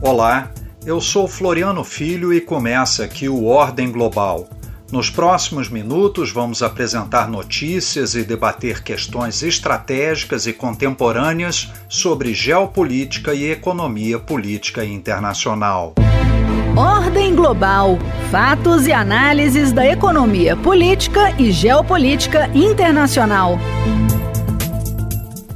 Olá, 0.00 0.50
eu 0.86 1.00
sou 1.00 1.26
Floriano 1.26 1.82
Filho 1.82 2.32
e 2.32 2.40
começa 2.40 3.02
aqui 3.02 3.28
o 3.28 3.46
Ordem 3.46 3.90
Global. 3.90 4.48
Nos 4.92 5.10
próximos 5.10 5.68
minutos, 5.68 6.30
vamos 6.30 6.62
apresentar 6.62 7.28
notícias 7.28 8.14
e 8.14 8.22
debater 8.22 8.82
questões 8.82 9.42
estratégicas 9.42 10.46
e 10.46 10.52
contemporâneas 10.52 11.72
sobre 11.88 12.32
geopolítica 12.32 13.34
e 13.34 13.50
economia 13.50 14.20
política 14.20 14.84
internacional. 14.84 15.94
Ordem 16.76 17.34
Global 17.34 17.98
Fatos 18.30 18.86
e 18.86 18.92
análises 18.92 19.72
da 19.72 19.84
economia 19.84 20.56
política 20.56 21.34
e 21.38 21.50
geopolítica 21.50 22.48
internacional. 22.54 23.58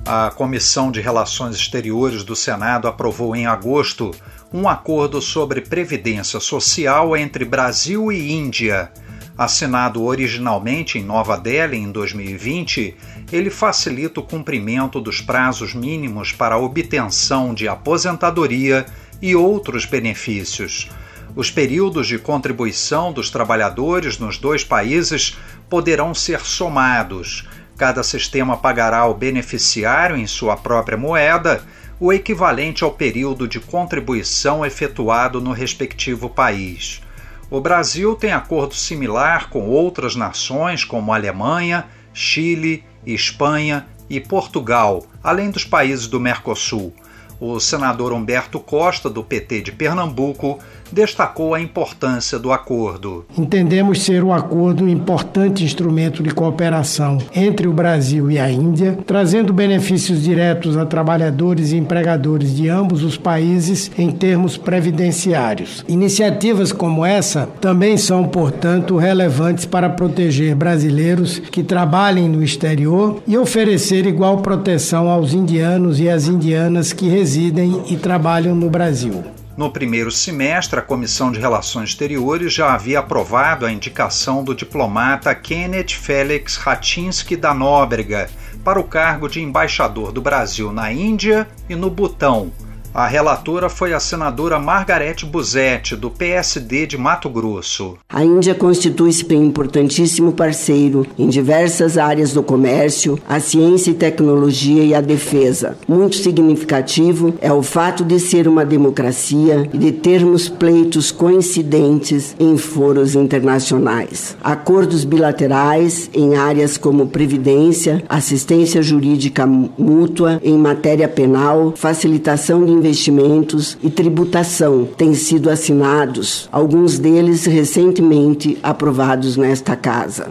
A 0.04 0.32
Comissão 0.32 0.90
de 0.90 1.00
Relações 1.00 1.54
Exteriores 1.54 2.24
do 2.24 2.34
Senado 2.34 2.88
aprovou 2.88 3.36
em 3.36 3.46
agosto 3.46 4.10
um 4.52 4.68
acordo 4.68 5.22
sobre 5.22 5.60
previdência 5.60 6.40
social 6.40 7.16
entre 7.16 7.44
Brasil 7.44 8.10
e 8.10 8.32
Índia. 8.32 8.90
Assinado 9.38 10.02
originalmente 10.02 10.98
em 10.98 11.04
Nova 11.04 11.36
Delhi 11.36 11.76
em 11.76 11.92
2020, 11.92 12.96
ele 13.30 13.48
facilita 13.48 14.18
o 14.18 14.24
cumprimento 14.24 15.00
dos 15.00 15.20
prazos 15.20 15.72
mínimos 15.72 16.32
para 16.32 16.56
a 16.56 16.58
obtenção 16.58 17.54
de 17.54 17.68
aposentadoria 17.68 18.84
e 19.22 19.36
outros 19.36 19.86
benefícios. 19.86 20.90
Os 21.34 21.48
períodos 21.48 22.08
de 22.08 22.18
contribuição 22.18 23.12
dos 23.12 23.30
trabalhadores 23.30 24.18
nos 24.18 24.36
dois 24.36 24.64
países 24.64 25.38
poderão 25.70 26.12
ser 26.12 26.40
somados 26.40 27.46
Cada 27.82 28.04
sistema 28.04 28.56
pagará 28.56 28.98
ao 28.98 29.12
beneficiário 29.12 30.16
em 30.16 30.24
sua 30.24 30.56
própria 30.56 30.96
moeda 30.96 31.64
o 31.98 32.12
equivalente 32.12 32.84
ao 32.84 32.92
período 32.92 33.48
de 33.48 33.58
contribuição 33.58 34.64
efetuado 34.64 35.40
no 35.40 35.50
respectivo 35.50 36.30
país. 36.30 37.02
O 37.50 37.60
Brasil 37.60 38.14
tem 38.14 38.30
acordo 38.30 38.72
similar 38.72 39.50
com 39.50 39.68
outras 39.68 40.14
nações 40.14 40.84
como 40.84 41.12
Alemanha, 41.12 41.86
Chile, 42.14 42.84
Espanha 43.04 43.84
e 44.08 44.20
Portugal, 44.20 45.04
além 45.20 45.50
dos 45.50 45.64
países 45.64 46.06
do 46.06 46.20
Mercosul. 46.20 46.94
O 47.40 47.58
senador 47.58 48.12
Humberto 48.12 48.60
Costa, 48.60 49.10
do 49.10 49.24
PT 49.24 49.60
de 49.60 49.72
Pernambuco, 49.72 50.60
destacou 50.92 51.54
a 51.54 51.60
importância 51.60 52.38
do 52.38 52.52
acordo. 52.52 53.24
Entendemos 53.36 54.02
ser 54.02 54.22
um 54.22 54.32
acordo 54.32 54.84
um 54.84 54.88
importante 54.88 55.64
instrumento 55.64 56.22
de 56.22 56.30
cooperação 56.30 57.18
entre 57.34 57.66
o 57.66 57.72
Brasil 57.72 58.30
e 58.30 58.38
a 58.38 58.50
Índia, 58.50 58.98
trazendo 59.06 59.52
benefícios 59.52 60.22
diretos 60.22 60.76
a 60.76 60.84
trabalhadores 60.84 61.72
e 61.72 61.76
empregadores 61.76 62.54
de 62.54 62.68
ambos 62.68 63.02
os 63.02 63.16
países 63.16 63.90
em 63.96 64.10
termos 64.10 64.56
previdenciários. 64.56 65.84
Iniciativas 65.88 66.72
como 66.72 67.04
essa 67.04 67.48
também 67.60 67.96
são, 67.96 68.24
portanto, 68.24 68.96
relevantes 68.96 69.64
para 69.64 69.88
proteger 69.88 70.54
brasileiros 70.54 71.38
que 71.38 71.62
trabalhem 71.62 72.28
no 72.28 72.42
exterior 72.42 73.22
e 73.26 73.36
oferecer 73.38 74.06
igual 74.06 74.38
proteção 74.38 75.08
aos 75.08 75.32
indianos 75.32 76.00
e 76.00 76.08
às 76.08 76.26
indianas 76.26 76.92
que 76.92 77.08
residem 77.08 77.82
e 77.88 77.96
trabalham 77.96 78.54
no 78.54 78.68
Brasil. 78.68 79.22
No 79.54 79.70
primeiro 79.70 80.10
semestre, 80.10 80.78
a 80.78 80.82
Comissão 80.82 81.30
de 81.30 81.38
Relações 81.38 81.90
Exteriores 81.90 82.54
já 82.54 82.72
havia 82.72 83.00
aprovado 83.00 83.66
a 83.66 83.72
indicação 83.72 84.42
do 84.42 84.54
diplomata 84.54 85.34
Kenneth 85.34 85.90
Felix 85.90 86.56
Ratinsky 86.56 87.36
da 87.36 87.52
Nóbrega 87.52 88.30
para 88.64 88.80
o 88.80 88.84
cargo 88.84 89.28
de 89.28 89.42
embaixador 89.42 90.10
do 90.10 90.22
Brasil 90.22 90.72
na 90.72 90.90
Índia 90.90 91.46
e 91.68 91.74
no 91.74 91.90
Butão 91.90 92.50
a 92.94 93.06
relatora 93.06 93.70
foi 93.70 93.94
a 93.94 94.00
senadora 94.00 94.58
Margarete 94.58 95.24
Buzetti, 95.24 95.96
do 95.96 96.10
PSD 96.10 96.86
de 96.86 96.98
Mato 96.98 97.30
Grosso. 97.30 97.96
A 98.06 98.22
Índia 98.22 98.54
constitui-se 98.54 99.24
um 99.32 99.44
importantíssimo 99.44 100.32
parceiro 100.32 101.06
em 101.18 101.28
diversas 101.28 101.96
áreas 101.96 102.34
do 102.34 102.42
comércio, 102.42 103.18
a 103.26 103.40
ciência 103.40 103.90
e 103.90 103.94
tecnologia 103.94 104.84
e 104.84 104.94
a 104.94 105.00
defesa. 105.00 105.78
Muito 105.88 106.16
significativo 106.16 107.34
é 107.40 107.50
o 107.50 107.62
fato 107.62 108.04
de 108.04 108.20
ser 108.20 108.46
uma 108.46 108.64
democracia 108.64 109.68
e 109.72 109.78
de 109.78 109.92
termos 109.92 110.50
pleitos 110.50 111.10
coincidentes 111.10 112.36
em 112.38 112.58
foros 112.58 113.14
internacionais. 113.14 114.36
Acordos 114.42 115.04
bilaterais 115.04 116.10
em 116.12 116.36
áreas 116.36 116.76
como 116.76 117.06
previdência, 117.06 118.02
assistência 118.08 118.82
jurídica 118.82 119.46
mútua 119.46 120.38
em 120.44 120.58
matéria 120.58 121.08
penal, 121.08 121.72
facilitação 121.74 122.64
de 122.64 122.81
investimentos 122.86 123.78
e 123.82 123.90
tributação 123.90 124.84
têm 124.84 125.14
sido 125.14 125.48
assinados, 125.48 126.48
alguns 126.50 126.98
deles 126.98 127.46
recentemente 127.46 128.58
aprovados 128.62 129.36
nesta 129.36 129.76
casa. 129.76 130.30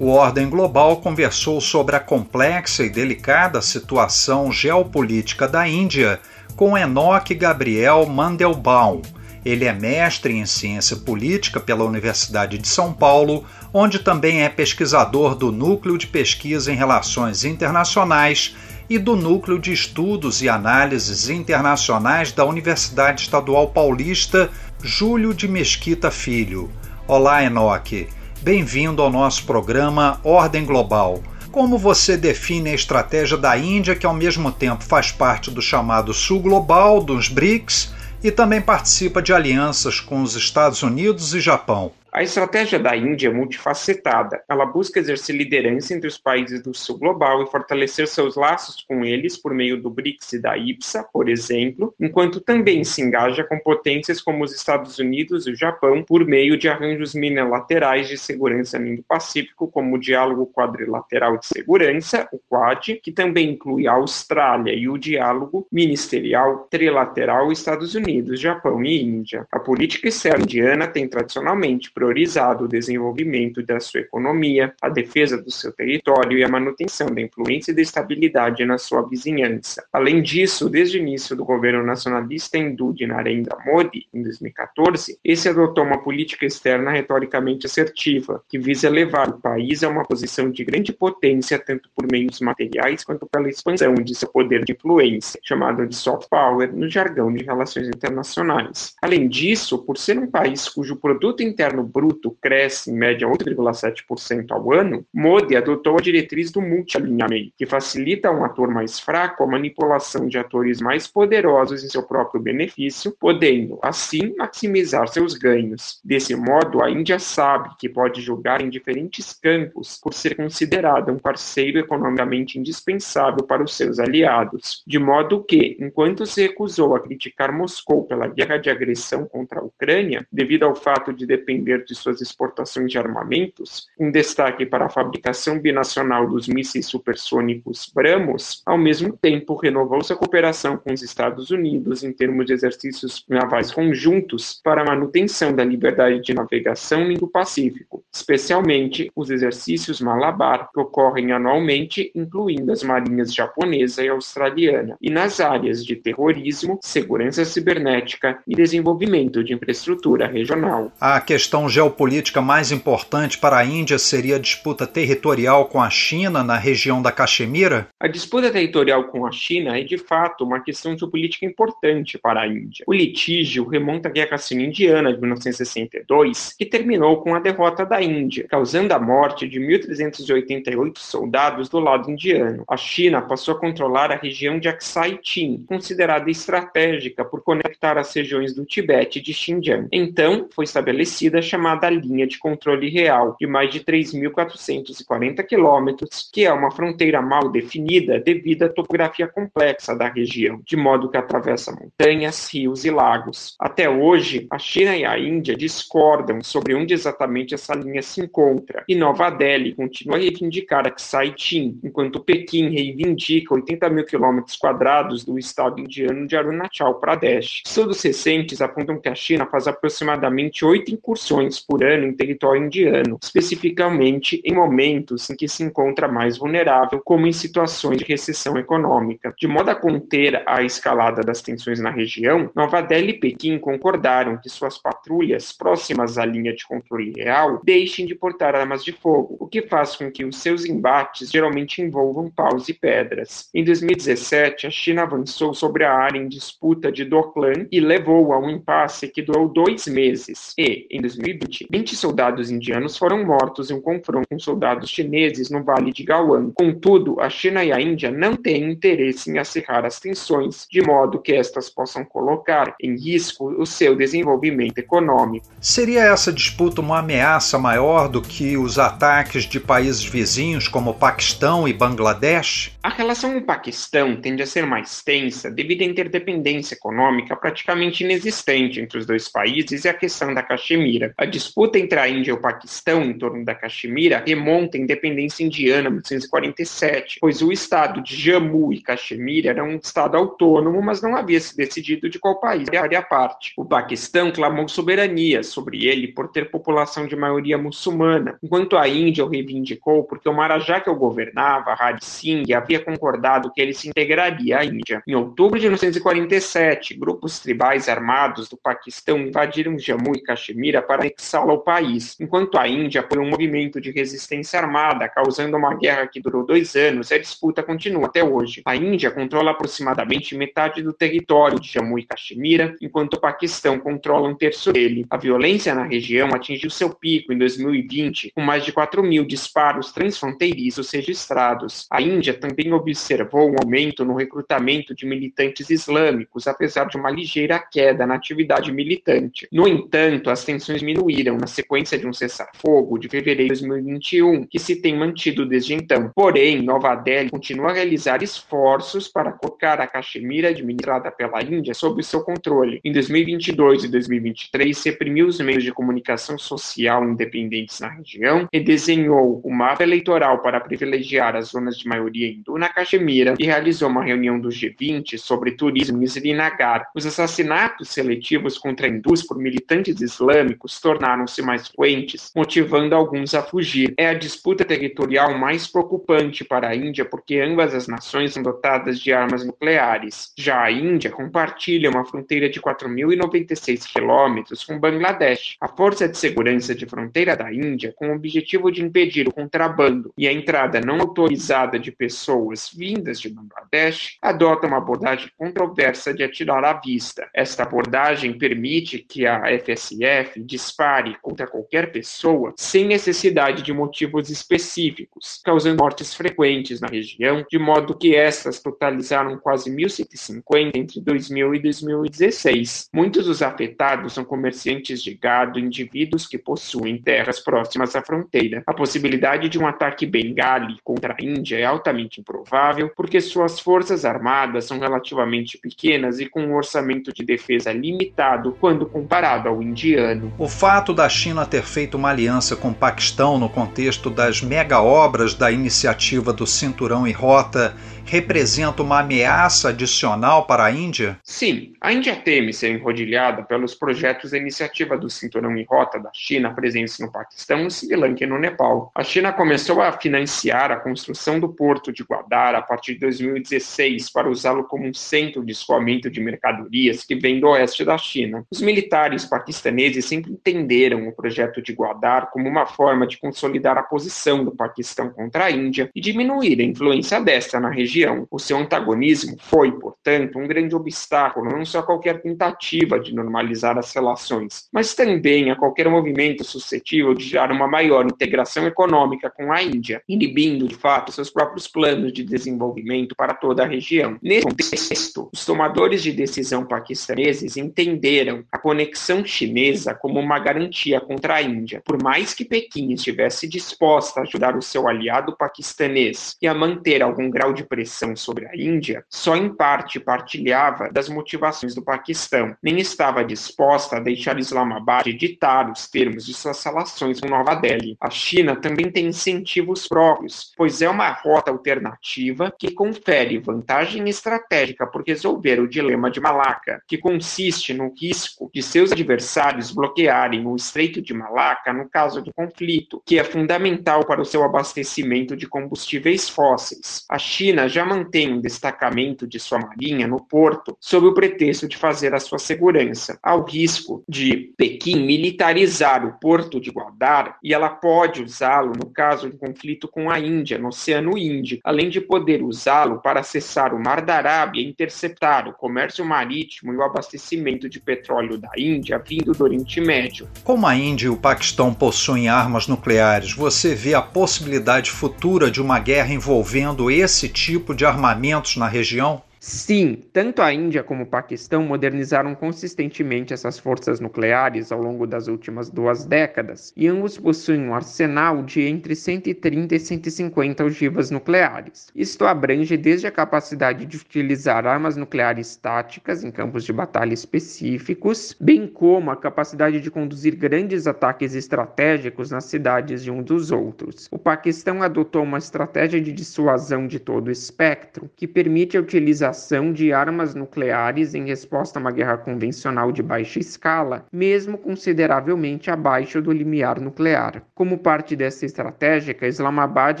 O 0.00 0.10
Ordem 0.10 0.48
Global 0.48 0.98
conversou 0.98 1.60
sobre 1.60 1.96
a 1.96 2.00
complexa 2.00 2.84
e 2.84 2.88
delicada 2.88 3.60
situação 3.60 4.52
geopolítica 4.52 5.48
da 5.48 5.66
Índia 5.66 6.20
com 6.54 6.78
Enoch 6.78 7.34
Gabriel 7.34 8.06
Mandelbaum. 8.06 9.02
Ele 9.44 9.64
é 9.64 9.72
mestre 9.72 10.34
em 10.34 10.46
ciência 10.46 10.96
política 10.96 11.58
pela 11.58 11.84
Universidade 11.84 12.58
de 12.58 12.68
São 12.68 12.92
Paulo, 12.92 13.44
onde 13.72 13.98
também 13.98 14.42
é 14.42 14.48
pesquisador 14.48 15.34
do 15.34 15.50
Núcleo 15.50 15.98
de 15.98 16.06
Pesquisa 16.06 16.72
em 16.72 16.76
Relações 16.76 17.44
Internacionais 17.44 18.54
e 18.88 18.98
do 18.98 19.14
Núcleo 19.14 19.58
de 19.58 19.70
Estudos 19.70 20.40
e 20.40 20.48
Análises 20.48 21.28
Internacionais 21.28 22.32
da 22.32 22.44
Universidade 22.44 23.22
Estadual 23.22 23.68
Paulista 23.68 24.50
Júlio 24.82 25.34
de 25.34 25.46
Mesquita 25.46 26.10
Filho. 26.10 26.70
Olá, 27.06 27.44
Enoque. 27.44 28.08
Bem-vindo 28.40 29.02
ao 29.02 29.10
nosso 29.10 29.44
programa 29.44 30.18
Ordem 30.24 30.64
Global. 30.64 31.22
Como 31.52 31.76
você 31.76 32.16
define 32.16 32.70
a 32.70 32.74
estratégia 32.74 33.36
da 33.36 33.58
Índia, 33.58 33.94
que 33.94 34.06
ao 34.06 34.14
mesmo 34.14 34.50
tempo 34.50 34.82
faz 34.82 35.12
parte 35.12 35.50
do 35.50 35.60
chamado 35.60 36.14
Sul 36.14 36.40
Global, 36.40 37.02
dos 37.02 37.28
BRICS, 37.28 37.92
e 38.24 38.30
também 38.30 38.60
participa 38.60 39.20
de 39.20 39.32
alianças 39.32 40.00
com 40.00 40.22
os 40.22 40.34
Estados 40.34 40.82
Unidos 40.82 41.34
e 41.34 41.40
Japão? 41.40 41.92
A 42.10 42.22
estratégia 42.22 42.78
da 42.78 42.96
Índia 42.96 43.28
é 43.28 43.32
multifacetada. 43.32 44.42
Ela 44.48 44.64
busca 44.64 44.98
exercer 44.98 45.36
liderança 45.36 45.92
entre 45.92 46.08
os 46.08 46.16
países 46.16 46.62
do 46.62 46.74
sul 46.74 46.98
global 46.98 47.42
e 47.42 47.50
fortalecer 47.50 48.08
seus 48.08 48.34
laços 48.34 48.82
com 48.88 49.04
eles 49.04 49.36
por 49.36 49.52
meio 49.52 49.80
do 49.80 49.90
BRICS 49.90 50.32
e 50.32 50.38
da 50.40 50.56
IPSA, 50.56 51.04
por 51.12 51.28
exemplo, 51.28 51.94
enquanto 52.00 52.40
também 52.40 52.82
se 52.82 53.02
engaja 53.02 53.44
com 53.44 53.58
potências 53.58 54.22
como 54.22 54.42
os 54.42 54.54
Estados 54.54 54.98
Unidos 54.98 55.46
e 55.46 55.50
o 55.50 55.56
Japão 55.56 56.02
por 56.02 56.24
meio 56.24 56.56
de 56.56 56.68
arranjos 56.68 57.14
unilaterais 57.14 58.08
de 58.08 58.16
segurança 58.16 58.78
no 58.78 58.88
Indo-Pacífico, 58.88 59.68
como 59.68 59.96
o 59.96 60.00
Diálogo 60.00 60.46
Quadrilateral 60.46 61.36
de 61.36 61.46
Segurança, 61.46 62.26
o 62.32 62.38
Quad, 62.38 63.00
que 63.02 63.12
também 63.12 63.50
inclui 63.50 63.86
a 63.86 63.92
Austrália, 63.92 64.72
e 64.72 64.88
o 64.88 64.96
Diálogo 64.96 65.66
Ministerial 65.70 66.66
Trilateral 66.70 67.52
Estados 67.52 67.94
Unidos, 67.94 68.40
Japão 68.40 68.82
e 68.82 69.02
Índia. 69.02 69.46
A 69.52 69.58
política 69.58 70.08
externa 70.08 70.44
indiana 70.44 70.86
tem 70.86 71.06
tradicionalmente 71.06 71.90
priorizado 72.08 72.64
o 72.64 72.68
desenvolvimento 72.68 73.62
da 73.62 73.78
sua 73.78 74.00
economia, 74.00 74.72
a 74.80 74.88
defesa 74.88 75.36
do 75.36 75.50
seu 75.50 75.70
território 75.72 76.38
e 76.38 76.42
a 76.42 76.48
manutenção 76.48 77.08
da 77.08 77.20
influência 77.20 77.70
e 77.70 77.74
da 77.74 77.82
estabilidade 77.82 78.64
na 78.64 78.78
sua 78.78 79.06
vizinhança. 79.06 79.84
Além 79.92 80.22
disso, 80.22 80.70
desde 80.70 80.96
o 80.96 81.00
início 81.02 81.36
do 81.36 81.44
governo 81.44 81.84
nacionalista 81.84 82.56
hindu 82.56 82.94
de 82.94 83.06
Narendra 83.06 83.58
Modi, 83.66 84.06
em 84.14 84.22
2014, 84.22 85.18
esse 85.22 85.48
adotou 85.50 85.84
uma 85.84 86.02
política 86.02 86.46
externa 86.46 86.90
retoricamente 86.90 87.66
assertiva, 87.66 88.42
que 88.48 88.58
visa 88.58 88.88
levar 88.88 89.28
o 89.28 89.38
país 89.38 89.84
a 89.84 89.88
uma 89.88 90.04
posição 90.04 90.50
de 90.50 90.64
grande 90.64 90.94
potência, 90.94 91.58
tanto 91.58 91.90
por 91.94 92.10
meios 92.10 92.40
materiais 92.40 93.04
quanto 93.04 93.26
pela 93.26 93.50
expansão 93.50 93.94
de 93.94 94.14
seu 94.14 94.28
poder 94.28 94.64
de 94.64 94.72
influência, 94.72 95.38
chamado 95.44 95.86
de 95.86 95.94
soft 95.94 96.28
power 96.30 96.74
no 96.74 96.88
jargão 96.88 97.30
de 97.30 97.44
relações 97.44 97.88
internacionais. 97.88 98.94
Além 99.02 99.28
disso, 99.28 99.84
por 99.84 99.98
ser 99.98 100.18
um 100.18 100.26
país 100.26 100.68
cujo 100.70 100.96
produto 100.96 101.42
interno 101.42 101.84
bruto 101.88 102.36
cresce 102.40 102.90
em 102.90 102.94
média 102.94 103.26
8,7% 103.26 104.50
ao 104.50 104.72
ano, 104.72 105.04
Modi 105.12 105.56
adotou 105.56 105.98
a 105.98 106.02
diretriz 106.02 106.50
do 106.50 106.60
multialinhamento, 106.60 107.52
que 107.56 107.66
facilita 107.66 108.28
a 108.28 108.32
um 108.32 108.44
ator 108.44 108.68
mais 108.70 109.00
fraco 109.00 109.42
a 109.42 109.46
manipulação 109.46 110.28
de 110.28 110.38
atores 110.38 110.80
mais 110.80 111.06
poderosos 111.06 111.82
em 111.82 111.88
seu 111.88 112.02
próprio 112.02 112.40
benefício, 112.40 113.14
podendo, 113.18 113.78
assim, 113.82 114.34
maximizar 114.36 115.08
seus 115.08 115.34
ganhos. 115.34 116.00
Desse 116.04 116.34
modo, 116.34 116.82
a 116.82 116.90
Índia 116.90 117.18
sabe 117.18 117.70
que 117.78 117.88
pode 117.88 118.20
jogar 118.20 118.60
em 118.60 118.68
diferentes 118.68 119.32
campos 119.32 119.98
por 120.02 120.12
ser 120.12 120.36
considerada 120.36 121.12
um 121.12 121.18
parceiro 121.18 121.78
economicamente 121.78 122.58
indispensável 122.58 123.44
para 123.44 123.62
os 123.62 123.76
seus 123.76 123.98
aliados, 123.98 124.82
de 124.86 124.98
modo 124.98 125.42
que, 125.42 125.76
enquanto 125.80 126.26
se 126.26 126.42
recusou 126.42 126.94
a 126.94 127.00
criticar 127.00 127.52
Moscou 127.52 128.04
pela 128.04 128.26
guerra 128.26 128.58
de 128.58 128.70
agressão 128.70 129.26
contra 129.26 129.60
a 129.60 129.64
Ucrânia, 129.64 130.26
devido 130.32 130.64
ao 130.64 130.74
fato 130.74 131.12
de 131.12 131.26
depender 131.26 131.77
de 131.84 131.94
suas 131.94 132.20
exportações 132.20 132.90
de 132.90 132.98
armamentos, 132.98 133.88
com 133.96 134.10
destaque 134.10 134.66
para 134.66 134.86
a 134.86 134.90
fabricação 134.90 135.58
binacional 135.58 136.28
dos 136.28 136.48
mísseis 136.48 136.86
supersônicos 136.86 137.90
BrahMos, 137.94 138.62
ao 138.64 138.78
mesmo 138.78 139.16
tempo 139.16 139.56
renovou 139.56 140.02
sua 140.02 140.16
cooperação 140.16 140.76
com 140.76 140.92
os 140.92 141.02
Estados 141.02 141.50
Unidos 141.50 142.02
em 142.02 142.12
termos 142.12 142.46
de 142.46 142.52
exercícios 142.52 143.24
navais 143.28 143.70
conjuntos 143.70 144.60
para 144.62 144.82
a 144.82 144.84
manutenção 144.84 145.54
da 145.54 145.64
liberdade 145.64 146.20
de 146.20 146.34
navegação 146.34 147.04
no 147.04 147.12
Indo-Pacífico, 147.12 148.04
especialmente 148.12 149.10
os 149.14 149.30
exercícios 149.30 150.00
Malabar, 150.00 150.70
que 150.72 150.80
ocorrem 150.80 151.32
anualmente, 151.32 152.10
incluindo 152.14 152.72
as 152.72 152.82
marinhas 152.82 153.32
japonesa 153.32 154.02
e 154.02 154.08
australiana, 154.08 154.96
e 155.00 155.10
nas 155.10 155.40
áreas 155.40 155.84
de 155.84 155.96
terrorismo, 155.96 156.78
segurança 156.82 157.44
cibernética 157.44 158.38
e 158.46 158.54
desenvolvimento 158.54 159.42
de 159.44 159.52
infraestrutura 159.52 160.26
regional. 160.26 160.92
A 161.00 161.20
questão 161.20 161.67
geopolítica 161.68 162.40
mais 162.40 162.72
importante 162.72 163.38
para 163.38 163.58
a 163.58 163.64
Índia 163.64 163.98
seria 163.98 164.36
a 164.36 164.38
disputa 164.38 164.86
territorial 164.86 165.66
com 165.66 165.82
a 165.82 165.90
China 165.90 166.42
na 166.42 166.56
região 166.56 167.00
da 167.02 167.12
Caxemira? 167.12 167.88
A 168.00 168.08
disputa 168.08 168.50
territorial 168.50 169.04
com 169.04 169.26
a 169.26 169.32
China 169.32 169.78
é 169.78 169.82
de 169.82 169.98
fato 169.98 170.44
uma 170.44 170.60
questão 170.60 170.96
geopolítica 170.96 171.46
importante 171.46 172.18
para 172.18 172.40
a 172.40 172.46
Índia. 172.46 172.84
O 172.86 172.94
litígio 172.94 173.66
remonta 173.66 174.08
à 174.08 174.12
Guerra 174.12 174.38
Sino-Indiana 174.38 175.12
de 175.12 175.20
1962, 175.20 176.54
que 176.58 176.66
terminou 176.66 177.22
com 177.22 177.34
a 177.34 177.40
derrota 177.40 177.84
da 177.84 178.02
Índia, 178.02 178.46
causando 178.48 178.92
a 178.92 178.98
morte 178.98 179.48
de 179.48 179.60
1.388 179.60 180.98
soldados 180.98 181.68
do 181.68 181.78
lado 181.78 182.10
indiano. 182.10 182.64
A 182.68 182.76
China 182.76 183.22
passou 183.22 183.54
a 183.54 183.60
controlar 183.60 184.10
a 184.10 184.16
região 184.16 184.58
de 184.58 184.68
Aksai 184.68 185.18
Chin, 185.22 185.64
considerada 185.66 186.30
estratégica 186.30 187.24
por 187.24 187.42
conectar 187.42 187.98
as 187.98 188.12
regiões 188.14 188.54
do 188.54 188.64
Tibete 188.64 189.18
e 189.18 189.22
de 189.22 189.32
Xinjiang. 189.32 189.88
Então, 189.92 190.48
foi 190.54 190.64
estabelecida 190.64 191.38
a 191.38 191.42
chamada 191.58 191.90
linha 191.90 192.24
de 192.24 192.38
controle 192.38 192.88
real, 192.88 193.36
de 193.40 193.46
mais 193.46 193.70
de 193.70 193.80
3.440 193.80 195.44
quilômetros, 195.44 196.30
que 196.32 196.44
é 196.46 196.52
uma 196.52 196.70
fronteira 196.70 197.20
mal 197.20 197.50
definida 197.50 198.20
devido 198.20 198.62
à 198.62 198.68
topografia 198.68 199.26
complexa 199.26 199.96
da 199.96 200.08
região, 200.08 200.62
de 200.64 200.76
modo 200.76 201.10
que 201.10 201.16
atravessa 201.16 201.72
montanhas, 201.72 202.48
rios 202.52 202.84
e 202.84 202.90
lagos. 202.90 203.56
Até 203.58 203.90
hoje, 203.90 204.46
a 204.50 204.58
China 204.58 204.96
e 204.96 205.04
a 205.04 205.18
Índia 205.18 205.56
discordam 205.56 206.40
sobre 206.42 206.76
onde 206.76 206.94
exatamente 206.94 207.54
essa 207.54 207.74
linha 207.74 208.02
se 208.02 208.20
encontra, 208.20 208.84
e 208.88 208.94
Nova 208.94 209.28
Delhi 209.28 209.74
continua 209.74 210.16
a 210.16 210.20
reivindicar 210.20 210.86
Aksai 210.86 211.34
Chin, 211.36 211.80
enquanto 211.82 212.20
Pequim 212.20 212.70
reivindica 212.70 213.54
80 213.54 213.90
mil 213.90 214.04
quilômetros 214.04 214.56
quadrados 214.56 215.24
do 215.24 215.36
estado 215.36 215.80
indiano 215.80 216.24
de 216.26 216.36
Arunachal 216.36 217.00
Pradesh. 217.00 217.62
Estudos 217.66 218.00
recentes 218.00 218.60
apontam 218.60 219.00
que 219.00 219.08
a 219.08 219.14
China 219.14 219.44
faz 219.46 219.66
aproximadamente 219.66 220.64
oito 220.64 220.92
incursões 220.92 221.47
por 221.56 221.84
ano 221.84 222.04
em 222.04 222.12
território 222.12 222.64
indiano, 222.64 223.16
especificamente 223.22 224.42
em 224.44 224.52
momentos 224.52 225.30
em 225.30 225.36
que 225.36 225.46
se 225.46 225.62
encontra 225.62 226.08
mais 226.08 226.36
vulnerável, 226.36 227.00
como 227.04 227.26
em 227.26 227.32
situações 227.32 227.98
de 227.98 228.04
recessão 228.04 228.58
econômica. 228.58 229.32
De 229.38 229.46
modo 229.46 229.70
a 229.70 229.74
conter 229.76 230.42
a 230.46 230.64
escalada 230.64 231.22
das 231.22 231.40
tensões 231.40 231.78
na 231.78 231.90
região, 231.90 232.50
Nova 232.54 232.80
Delhi 232.80 233.10
e 233.10 233.20
Pequim 233.20 233.58
concordaram 233.58 234.36
que 234.36 234.48
suas 234.48 234.78
patrulhas 234.78 235.52
próximas 235.52 236.18
à 236.18 236.24
linha 236.24 236.52
de 236.52 236.66
controle 236.66 237.12
real 237.16 237.60
deixem 237.62 238.04
de 238.04 238.14
portar 238.14 238.54
armas 238.54 238.84
de 238.84 238.92
fogo, 238.92 239.36
o 239.38 239.46
que 239.46 239.62
faz 239.62 239.94
com 239.94 240.10
que 240.10 240.24
os 240.24 240.36
seus 240.36 240.64
embates 240.64 241.30
geralmente 241.30 241.80
envolvam 241.80 242.30
paus 242.30 242.68
e 242.68 242.74
pedras. 242.74 243.48
Em 243.54 243.62
2017, 243.62 244.66
a 244.66 244.70
China 244.70 245.02
avançou 245.02 245.54
sobre 245.54 245.84
a 245.84 245.92
área 245.92 246.18
em 246.18 246.28
disputa 246.28 246.90
de 246.90 247.04
Doklan 247.04 247.66
e 247.70 247.80
levou 247.80 248.32
a 248.32 248.38
um 248.38 248.50
impasse 248.50 249.08
que 249.08 249.22
durou 249.22 249.48
dois 249.48 249.86
meses. 249.86 250.54
E, 250.58 250.86
em 250.90 251.00
2020, 251.38 251.68
20 251.70 251.96
soldados 251.96 252.50
indianos 252.50 252.96
foram 252.96 253.24
mortos 253.24 253.70
em 253.70 253.74
um 253.74 253.80
confronto 253.80 254.26
com 254.30 254.38
soldados 254.38 254.90
chineses 254.90 255.50
no 255.50 255.62
Vale 255.62 255.92
de 255.92 256.02
Gawan. 256.02 256.50
Contudo, 256.54 257.20
a 257.20 257.30
China 257.30 257.64
e 257.64 257.72
a 257.72 257.80
Índia 257.80 258.10
não 258.10 258.36
têm 258.36 258.70
interesse 258.70 259.30
em 259.30 259.38
acirrar 259.38 259.84
as 259.84 259.98
tensões, 259.98 260.66
de 260.70 260.82
modo 260.82 261.20
que 261.20 261.32
estas 261.32 261.70
possam 261.70 262.04
colocar 262.04 262.74
em 262.80 262.96
risco 262.96 263.50
o 263.60 263.66
seu 263.66 263.96
desenvolvimento 263.96 264.78
econômico. 264.78 265.46
Seria 265.60 266.04
essa 266.04 266.32
disputa 266.32 266.80
uma 266.80 266.98
ameaça 266.98 267.58
maior 267.58 268.08
do 268.08 268.20
que 268.20 268.56
os 268.56 268.78
ataques 268.78 269.44
de 269.44 269.60
países 269.60 270.04
vizinhos 270.04 270.68
como 270.68 270.94
Paquistão 270.94 271.66
e 271.66 271.72
Bangladesh? 271.72 272.72
A 272.82 272.88
relação 272.88 273.32
com 273.32 273.38
o 273.38 273.44
Paquistão 273.44 274.16
tende 274.16 274.42
a 274.42 274.46
ser 274.46 274.66
mais 274.66 275.02
tensa 275.02 275.50
devido 275.50 275.82
à 275.82 275.84
interdependência 275.84 276.74
econômica 276.74 277.36
praticamente 277.36 278.04
inexistente 278.04 278.80
entre 278.80 278.98
os 278.98 279.06
dois 279.06 279.28
países 279.28 279.84
e 279.84 279.88
a 279.88 279.94
questão 279.94 280.32
da 280.32 280.42
Caxemira. 280.42 281.12
A 281.16 281.24
disputa 281.28 281.78
entre 281.78 281.98
a 281.98 282.08
Índia 282.08 282.30
e 282.30 282.34
o 282.34 282.40
Paquistão 282.40 283.02
em 283.04 283.16
torno 283.16 283.44
da 283.44 283.54
Caxemira 283.54 284.22
remonta 284.26 284.76
à 284.76 284.80
independência 284.80 285.44
indiana 285.44 285.88
em 285.88 285.92
1947, 285.92 287.18
pois 287.20 287.42
o 287.42 287.52
estado 287.52 288.02
de 288.02 288.16
Jammu 288.16 288.72
e 288.72 288.80
Caxemira 288.80 289.50
era 289.50 289.64
um 289.64 289.76
estado 289.76 290.16
autônomo, 290.16 290.82
mas 290.82 291.02
não 291.02 291.16
havia 291.16 291.40
se 291.40 291.56
decidido 291.56 292.08
de 292.08 292.18
qual 292.18 292.40
país 292.40 292.68
faria 292.72 293.02
parte. 293.02 293.52
O 293.56 293.64
Paquistão 293.64 294.30
clamou 294.30 294.68
soberania 294.68 295.42
sobre 295.42 295.86
ele 295.86 296.08
por 296.08 296.28
ter 296.28 296.50
população 296.50 297.06
de 297.06 297.16
maioria 297.16 297.58
muçulmana, 297.58 298.38
enquanto 298.42 298.76
a 298.76 298.88
Índia 298.88 299.24
o 299.24 299.28
reivindicou 299.28 300.04
porque 300.04 300.28
o 300.28 300.34
Marajá 300.34 300.80
que 300.80 300.90
o 300.90 300.94
governava, 300.94 301.76
Hari 301.78 302.04
Singh, 302.04 302.52
havia 302.54 302.80
concordado 302.80 303.52
que 303.52 303.60
ele 303.60 303.74
se 303.74 303.88
integraria 303.88 304.58
à 304.58 304.64
Índia. 304.64 305.02
Em 305.06 305.14
outubro 305.14 305.58
de 305.58 305.66
1947, 305.66 306.94
grupos 306.94 307.40
tribais 307.40 307.88
armados 307.88 308.48
do 308.48 308.56
Paquistão 308.56 309.18
invadiram 309.18 309.78
Jammu 309.78 310.14
e 310.14 310.22
Caxemira 310.22 310.82
para 310.82 311.06
anexá-lo 311.18 311.50
ao 311.50 311.58
país, 311.58 312.16
enquanto 312.20 312.56
a 312.56 312.68
Índia 312.68 313.00
apoiou 313.00 313.26
um 313.26 313.30
movimento 313.30 313.80
de 313.80 313.90
resistência 313.90 314.60
armada, 314.60 315.08
causando 315.08 315.56
uma 315.56 315.74
guerra 315.74 316.06
que 316.06 316.20
durou 316.20 316.46
dois 316.46 316.76
anos 316.76 317.10
e 317.10 317.14
a 317.14 317.18
disputa 317.18 317.62
continua 317.62 318.06
até 318.06 318.22
hoje. 318.22 318.62
A 318.64 318.76
Índia 318.76 319.10
controla 319.10 319.50
aproximadamente 319.50 320.36
metade 320.36 320.80
do 320.82 320.92
território 320.92 321.58
de 321.58 321.68
Jammu 321.68 321.98
e 321.98 322.06
Caxemira, 322.06 322.74
enquanto 322.80 323.14
o 323.14 323.20
Paquistão 323.20 323.78
controla 323.78 324.28
um 324.28 324.34
terço 324.34 324.72
dele. 324.72 325.04
A 325.10 325.16
violência 325.16 325.74
na 325.74 325.84
região 325.84 326.28
atingiu 326.32 326.70
seu 326.70 326.90
pico 326.90 327.32
em 327.32 327.38
2020, 327.38 328.32
com 328.34 328.40
mais 328.40 328.64
de 328.64 328.72
4 328.72 329.02
mil 329.02 329.24
disparos 329.24 329.92
transfronteiriços 329.92 330.90
registrados. 330.92 331.86
A 331.90 332.00
Índia 332.00 332.32
também 332.32 332.72
observou 332.72 333.50
um 333.50 333.56
aumento 333.60 334.04
no 334.04 334.14
recrutamento 334.14 334.94
de 334.94 335.04
militantes 335.04 335.68
islâmicos, 335.68 336.46
apesar 336.46 336.86
de 336.86 336.96
uma 336.96 337.10
ligeira 337.10 337.58
queda 337.58 338.06
na 338.06 338.14
atividade 338.14 338.72
militante. 338.72 339.48
No 339.50 339.66
entanto, 339.66 340.30
as 340.30 340.44
tensões 340.44 340.82
diminuíram 340.98 341.38
na 341.38 341.46
sequência 341.46 341.98
de 341.98 342.06
um 342.06 342.12
cessar-fogo 342.12 342.98
de 342.98 343.08
fevereiro 343.08 343.54
de 343.54 343.66
2021, 343.66 344.46
que 344.46 344.58
se 344.58 344.76
tem 344.76 344.96
mantido 344.96 345.46
desde 345.46 345.74
então. 345.74 346.10
Porém, 346.14 346.62
Nova 346.62 346.94
Delhi 346.94 347.30
continua 347.30 347.70
a 347.70 347.74
realizar 347.74 348.22
esforços 348.22 349.08
para 349.08 349.32
colocar 349.32 349.80
a 349.80 349.86
Caxemira 349.86 350.48
administrada 350.48 351.10
pela 351.10 351.42
Índia 351.42 351.74
sob 351.74 352.02
seu 352.02 352.22
controle. 352.22 352.80
Em 352.84 352.92
2022 352.92 353.84
e 353.84 353.88
2023, 353.88 354.84
reprimiu 354.84 355.26
os 355.26 355.40
meios 355.40 355.62
de 355.62 355.72
comunicação 355.72 356.36
social 356.38 357.04
independentes 357.04 357.80
na 357.80 357.88
região 357.88 358.48
e 358.52 358.60
desenhou 358.60 359.40
o 359.44 359.50
mapa 359.50 359.82
eleitoral 359.82 360.42
para 360.42 360.60
privilegiar 360.60 361.36
as 361.36 361.48
zonas 361.48 361.78
de 361.78 361.88
maioria 361.88 362.28
hindu 362.28 362.58
na 362.58 362.68
Caxemira 362.68 363.34
e 363.38 363.44
realizou 363.44 363.88
uma 363.88 364.04
reunião 364.04 364.38
do 364.40 364.48
G20 364.48 365.18
sobre 365.18 365.52
turismo 365.52 366.02
em 366.02 366.06
Srinagar. 366.06 366.88
Os 366.94 367.06
assassinatos 367.06 367.88
seletivos 367.90 368.58
contra 368.58 368.88
hindus 368.88 369.22
por 369.22 369.38
militantes 369.38 370.00
islâmicos 370.00 370.80
tornaram-se 370.88 371.42
mais 371.42 371.68
frequentes, 371.68 372.32
motivando 372.34 372.94
alguns 372.94 373.34
a 373.34 373.42
fugir. 373.42 373.92
É 373.98 374.08
a 374.08 374.14
disputa 374.14 374.64
territorial 374.64 375.36
mais 375.36 375.66
preocupante 375.66 376.42
para 376.42 376.68
a 376.68 376.74
Índia 376.74 377.04
porque 377.04 377.38
ambas 377.38 377.74
as 377.74 377.86
nações 377.86 378.32
são 378.32 378.42
dotadas 378.42 378.98
de 378.98 379.12
armas 379.12 379.44
nucleares. 379.44 380.32
Já 380.38 380.62
a 380.62 380.70
Índia 380.70 381.10
compartilha 381.10 381.90
uma 381.90 382.06
fronteira 382.06 382.48
de 382.48 382.58
4.096 382.58 383.84
quilômetros 383.84 384.64
com 384.64 384.80
Bangladesh. 384.80 385.56
A 385.60 385.68
Força 385.68 386.08
de 386.08 386.16
Segurança 386.16 386.74
de 386.74 386.86
Fronteira 386.86 387.36
da 387.36 387.52
Índia, 387.52 387.92
com 387.94 388.08
o 388.08 388.14
objetivo 388.14 388.72
de 388.72 388.82
impedir 388.82 389.28
o 389.28 389.32
contrabando 389.32 390.10
e 390.16 390.26
a 390.26 390.32
entrada 390.32 390.80
não 390.80 391.00
autorizada 391.00 391.78
de 391.78 391.92
pessoas 391.92 392.70
vindas 392.74 393.20
de 393.20 393.28
Bangladesh, 393.28 394.16
adota 394.22 394.66
uma 394.66 394.78
abordagem 394.78 395.30
controversa 395.36 396.14
de 396.14 396.22
atirar 396.22 396.64
à 396.64 396.72
vista. 396.72 397.28
Esta 397.34 397.64
abordagem 397.64 398.38
permite 398.38 399.00
que 399.00 399.26
a 399.26 399.42
FSF 399.58 400.42
dispare 400.78 401.16
contra 401.20 401.46
qualquer 401.46 401.90
pessoa 401.90 402.54
sem 402.56 402.86
necessidade 402.86 403.62
de 403.62 403.72
motivos 403.72 404.30
específicos, 404.30 405.40
causando 405.44 405.82
mortes 405.82 406.14
frequentes 406.14 406.80
na 406.80 406.86
região, 406.86 407.44
de 407.50 407.58
modo 407.58 407.96
que 407.96 408.14
totalizaram 408.14 408.60
totalizaram 408.60 409.36
quase 409.38 409.70
1.150 409.70 410.76
entre 410.76 411.00
2000 411.00 411.54
e 411.54 411.58
2016. 411.58 412.88
Muitos 412.92 413.26
dos 413.26 413.42
afetados 413.42 414.12
são 414.12 414.24
comerciantes 414.24 415.02
de 415.02 415.14
gado, 415.14 415.58
indivíduos 415.58 416.26
que 416.26 416.38
possuem 416.38 417.02
terras 417.02 417.40
próximas 417.40 417.96
à 417.96 418.02
fronteira. 418.02 418.62
A 418.66 418.72
possibilidade 418.72 419.48
de 419.48 419.58
um 419.58 419.66
ataque 419.66 420.06
bengali 420.06 420.76
contra 420.84 421.14
a 421.18 421.24
Índia 421.24 421.58
é 421.58 421.64
altamente 421.64 422.20
improvável, 422.20 422.90
porque 422.94 423.20
suas 423.20 423.58
forças 423.58 424.04
armadas 424.04 424.66
são 424.66 424.78
relativamente 424.78 425.58
pequenas 425.58 426.20
e 426.20 426.26
com 426.26 426.42
um 426.42 426.54
orçamento 426.54 427.12
de 427.12 427.24
defesa 427.24 427.72
limitado 427.72 428.56
quando 428.60 428.86
comparado 428.86 429.48
ao 429.48 429.62
indiano. 429.62 430.32
O 430.38 430.48
fato 430.68 430.92
da 430.92 431.08
China 431.08 431.46
ter 431.46 431.62
feito 431.62 431.96
uma 431.96 432.10
aliança 432.10 432.54
com 432.54 432.68
o 432.68 432.74
Paquistão 432.74 433.38
no 433.38 433.48
contexto 433.48 434.10
das 434.10 434.42
mega 434.42 434.82
obras 434.82 435.32
da 435.32 435.50
iniciativa 435.50 436.30
do 436.30 436.46
Cinturão 436.46 437.08
e 437.08 437.10
Rota 437.10 437.74
representa 438.08 438.82
uma 438.82 439.00
ameaça 439.00 439.68
adicional 439.68 440.46
para 440.46 440.64
a 440.64 440.70
Índia? 440.70 441.18
Sim, 441.22 441.74
a 441.78 441.92
Índia 441.92 442.16
teme 442.16 442.54
ser 442.54 442.70
enrodilhada 442.70 443.42
pelos 443.42 443.74
projetos 443.74 444.30
da 444.30 444.38
iniciativa 444.38 444.96
do 444.96 445.10
Cinturão 445.10 445.56
e 445.58 445.64
Rota 445.64 445.98
da 445.98 446.10
China 446.14 446.54
presentes 446.54 446.98
no 446.98 447.12
Paquistão, 447.12 447.64
no 447.64 447.70
Sri 447.70 447.94
Lanka 447.94 448.24
e 448.24 448.26
no 448.26 448.38
Nepal. 448.38 448.90
A 448.94 449.04
China 449.04 449.30
começou 449.32 449.82
a 449.82 449.92
financiar 449.92 450.72
a 450.72 450.76
construção 450.76 451.38
do 451.38 451.50
porto 451.50 451.92
de 451.92 452.02
Guadar 452.02 452.54
a 452.54 452.62
partir 452.62 452.94
de 452.94 453.00
2016 453.00 454.10
para 454.10 454.30
usá-lo 454.30 454.64
como 454.64 454.86
um 454.86 454.94
centro 454.94 455.44
de 455.44 455.52
escoamento 455.52 456.10
de 456.10 456.20
mercadorias 456.20 457.04
que 457.04 457.14
vem 457.14 457.38
do 457.38 457.48
oeste 457.48 457.84
da 457.84 457.98
China. 457.98 458.42
Os 458.50 458.62
militares 458.62 459.26
paquistaneses 459.26 460.06
sempre 460.06 460.32
entenderam 460.32 461.06
o 461.06 461.12
projeto 461.14 461.60
de 461.60 461.74
Guadar 461.74 462.30
como 462.30 462.48
uma 462.48 462.64
forma 462.64 463.06
de 463.06 463.18
consolidar 463.18 463.76
a 463.76 463.82
posição 463.82 464.44
do 464.44 464.56
Paquistão 464.56 465.10
contra 465.10 465.44
a 465.44 465.50
Índia 465.50 465.90
e 465.94 466.00
diminuir 466.00 466.58
a 466.60 466.64
influência 466.64 467.20
desta 467.20 467.60
na 467.60 467.68
região 467.68 467.97
região. 467.98 468.26
O 468.30 468.38
seu 468.38 468.56
antagonismo 468.56 469.36
foi, 469.40 469.72
portanto, 469.72 470.38
um 470.38 470.46
grande 470.46 470.74
obstáculo 470.74 471.50
não 471.50 471.64
só 471.64 471.80
a 471.80 471.82
qualquer 471.82 472.20
tentativa 472.20 472.98
de 472.98 473.14
normalizar 473.14 473.76
as 473.78 473.92
relações, 473.92 474.68
mas 474.72 474.94
também 474.94 475.50
a 475.50 475.56
qualquer 475.56 475.88
movimento 475.88 476.44
suscetível 476.44 477.14
de 477.14 477.24
gerar 477.24 477.50
uma 477.50 477.66
maior 477.66 478.06
integração 478.06 478.66
econômica 478.66 479.30
com 479.30 479.52
a 479.52 479.62
Índia, 479.62 480.02
inibindo, 480.08 480.68
de 480.68 480.74
fato, 480.74 481.12
seus 481.12 481.30
próprios 481.30 481.66
planos 481.66 482.12
de 482.12 482.22
desenvolvimento 482.22 483.14
para 483.16 483.34
toda 483.34 483.64
a 483.64 483.66
região. 483.66 484.16
Nesse 484.22 484.44
contexto, 484.44 485.28
os 485.32 485.44
tomadores 485.44 486.02
de 486.02 486.12
decisão 486.12 486.64
paquistaneses 486.64 487.56
entenderam 487.56 488.44
a 488.52 488.58
conexão 488.58 489.24
chinesa 489.24 489.94
como 489.94 490.20
uma 490.20 490.38
garantia 490.38 491.00
contra 491.00 491.36
a 491.36 491.42
Índia. 491.42 491.82
Por 491.84 492.02
mais 492.02 492.34
que 492.34 492.44
Pequim 492.44 492.92
estivesse 492.92 493.48
disposta 493.48 494.20
a 494.20 494.22
ajudar 494.22 494.56
o 494.56 494.62
seu 494.62 494.88
aliado 494.88 495.36
paquistanês 495.36 496.36
e 496.40 496.46
a 496.46 496.54
manter 496.54 497.02
algum 497.02 497.30
grau 497.30 497.52
de 497.52 497.64
pressão 497.64 497.87
pressão 497.88 498.14
sobre 498.14 498.46
a 498.46 498.54
Índia 498.54 499.02
só 499.08 499.34
em 499.34 499.48
parte 499.48 499.98
partilhava 499.98 500.90
das 500.92 501.08
motivações 501.08 501.74
do 501.74 501.82
Paquistão, 501.82 502.54
nem 502.62 502.78
estava 502.78 503.24
disposta 503.24 503.96
a 503.96 504.00
deixar 504.00 504.38
Islamabad 504.38 505.06
ditar 505.14 505.70
os 505.70 505.88
termos 505.88 506.26
de 506.26 506.34
suas 506.34 506.62
relações 506.62 507.18
com 507.18 507.28
Nova 507.28 507.54
Delhi. 507.54 507.96
A 507.98 508.10
China 508.10 508.54
também 508.54 508.90
tem 508.90 509.06
incentivos 509.06 509.88
próprios, 509.88 510.52
pois 510.56 510.82
é 510.82 510.88
uma 510.88 511.10
rota 511.10 511.50
alternativa 511.50 512.52
que 512.58 512.70
confere 512.70 513.38
vantagem 513.38 514.06
estratégica 514.08 514.86
por 514.86 515.02
resolver 515.06 515.58
o 515.60 515.68
dilema 515.68 516.10
de 516.10 516.20
Malaca, 516.20 516.82
que 516.86 516.98
consiste 516.98 517.72
no 517.72 517.92
risco 517.98 518.50
de 518.52 518.62
seus 518.62 518.92
adversários 518.92 519.70
bloquearem 519.70 520.46
o 520.46 520.54
Estreito 520.54 521.00
de 521.00 521.14
Malaca 521.14 521.72
no 521.72 521.88
caso 521.88 522.20
de 522.20 522.32
conflito, 522.32 523.02
que 523.06 523.18
é 523.18 523.24
fundamental 523.24 524.04
para 524.04 524.20
o 524.20 524.26
seu 524.26 524.44
abastecimento 524.44 525.34
de 525.34 525.46
combustíveis 525.46 526.28
fósseis. 526.28 527.04
A 527.08 527.18
China 527.18 527.68
já 527.68 527.77
já 527.78 527.84
mantém 527.84 528.32
um 528.32 528.40
destacamento 528.40 529.24
de 529.24 529.38
sua 529.38 529.60
marinha 529.60 530.08
no 530.08 530.20
porto 530.20 530.76
sob 530.80 531.06
o 531.06 531.14
pretexto 531.14 531.68
de 531.68 531.76
fazer 531.76 532.12
a 532.12 532.18
sua 532.18 532.38
segurança, 532.38 533.20
ao 533.22 533.44
risco 533.44 534.02
de 534.08 534.52
Pequim 534.56 534.96
militarizar 535.06 536.04
o 536.04 536.18
porto 536.18 536.60
de 536.60 536.72
Guadar 536.72 537.38
e 537.40 537.54
ela 537.54 537.68
pode 537.68 538.20
usá-lo 538.20 538.72
no 538.76 538.90
caso 538.90 539.30
de 539.30 539.36
conflito 539.36 539.86
com 539.86 540.10
a 540.10 540.18
Índia, 540.18 540.58
no 540.58 540.68
Oceano 540.68 541.16
Índico, 541.16 541.62
além 541.64 541.88
de 541.88 542.00
poder 542.00 542.42
usá-lo 542.42 543.00
para 543.00 543.20
acessar 543.20 543.72
o 543.72 543.80
Mar 543.80 544.04
da 544.04 544.16
Arábia 544.16 544.60
e 544.60 544.68
interceptar 544.68 545.46
o 545.46 545.52
comércio 545.52 546.04
marítimo 546.04 546.72
e 546.72 546.76
o 546.76 546.82
abastecimento 546.82 547.68
de 547.68 547.78
petróleo 547.78 548.38
da 548.38 548.50
Índia 548.56 549.00
vindo 549.06 549.30
do 549.32 549.44
Oriente 549.44 549.80
Médio. 549.80 550.28
Como 550.42 550.66
a 550.66 550.74
Índia 550.74 551.06
e 551.06 551.10
o 551.10 551.16
Paquistão 551.16 551.72
possuem 551.72 552.28
armas 552.28 552.66
nucleares, 552.66 553.32
você 553.32 553.72
vê 553.72 553.94
a 553.94 554.02
possibilidade 554.02 554.90
futura 554.90 555.48
de 555.48 555.62
uma 555.62 555.78
guerra 555.78 556.12
envolvendo 556.12 556.90
esse 556.90 557.28
tipo 557.28 557.67
tipo 557.68 557.74
de 557.74 557.84
armamentos 557.84 558.56
na 558.56 558.66
região? 558.66 559.22
Sim, 559.40 560.02
tanto 560.12 560.42
a 560.42 560.52
Índia 560.52 560.82
como 560.82 561.04
o 561.04 561.06
Paquistão 561.06 561.62
modernizaram 561.62 562.34
consistentemente 562.34 563.32
essas 563.32 563.56
forças 563.56 564.00
nucleares 564.00 564.72
ao 564.72 564.82
longo 564.82 565.06
das 565.06 565.28
últimas 565.28 565.70
duas 565.70 566.04
décadas, 566.04 566.72
e 566.76 566.88
ambos 566.88 567.16
possuem 567.16 567.60
um 567.60 567.74
arsenal 567.74 568.42
de 568.42 568.62
entre 568.62 568.96
130 568.96 569.76
e 569.76 569.78
150 569.78 570.64
ogivas 570.64 571.12
nucleares. 571.12 571.86
Isto 571.94 572.24
abrange 572.24 572.76
desde 572.76 573.06
a 573.06 573.12
capacidade 573.12 573.86
de 573.86 573.96
utilizar 573.96 574.66
armas 574.66 574.96
nucleares 574.96 575.54
táticas 575.54 576.24
em 576.24 576.32
campos 576.32 576.64
de 576.64 576.72
batalha 576.72 577.14
específicos, 577.14 578.34
bem 578.40 578.66
como 578.66 579.12
a 579.12 579.16
capacidade 579.16 579.80
de 579.80 579.90
conduzir 579.90 580.34
grandes 580.34 580.88
ataques 580.88 581.36
estratégicos 581.36 582.32
nas 582.32 582.44
cidades 582.44 583.04
de 583.04 583.10
um 583.10 583.22
dos 583.22 583.52
outros. 583.52 584.08
O 584.10 584.18
Paquistão 584.18 584.82
adotou 584.82 585.22
uma 585.22 585.38
estratégia 585.38 586.00
de 586.00 586.12
dissuasão 586.12 586.88
de 586.88 586.98
todo 586.98 587.28
o 587.28 587.32
espectro, 587.32 588.10
que 588.16 588.26
permite 588.26 588.76
a 588.76 588.80
utilização 588.80 589.27
utilização 589.28 589.72
de 589.72 589.92
armas 589.92 590.34
nucleares 590.34 591.14
em 591.14 591.26
resposta 591.26 591.78
a 591.78 591.80
uma 591.80 591.90
guerra 591.90 592.16
convencional 592.16 592.90
de 592.90 593.02
baixa 593.02 593.38
escala, 593.38 594.06
mesmo 594.12 594.56
consideravelmente 594.56 595.70
abaixo 595.70 596.20
do 596.22 596.32
limiar 596.32 596.80
nuclear. 596.80 597.42
Como 597.54 597.78
parte 597.78 598.16
dessa 598.16 598.46
estratégia, 598.46 599.16
Islamabad 599.22 600.00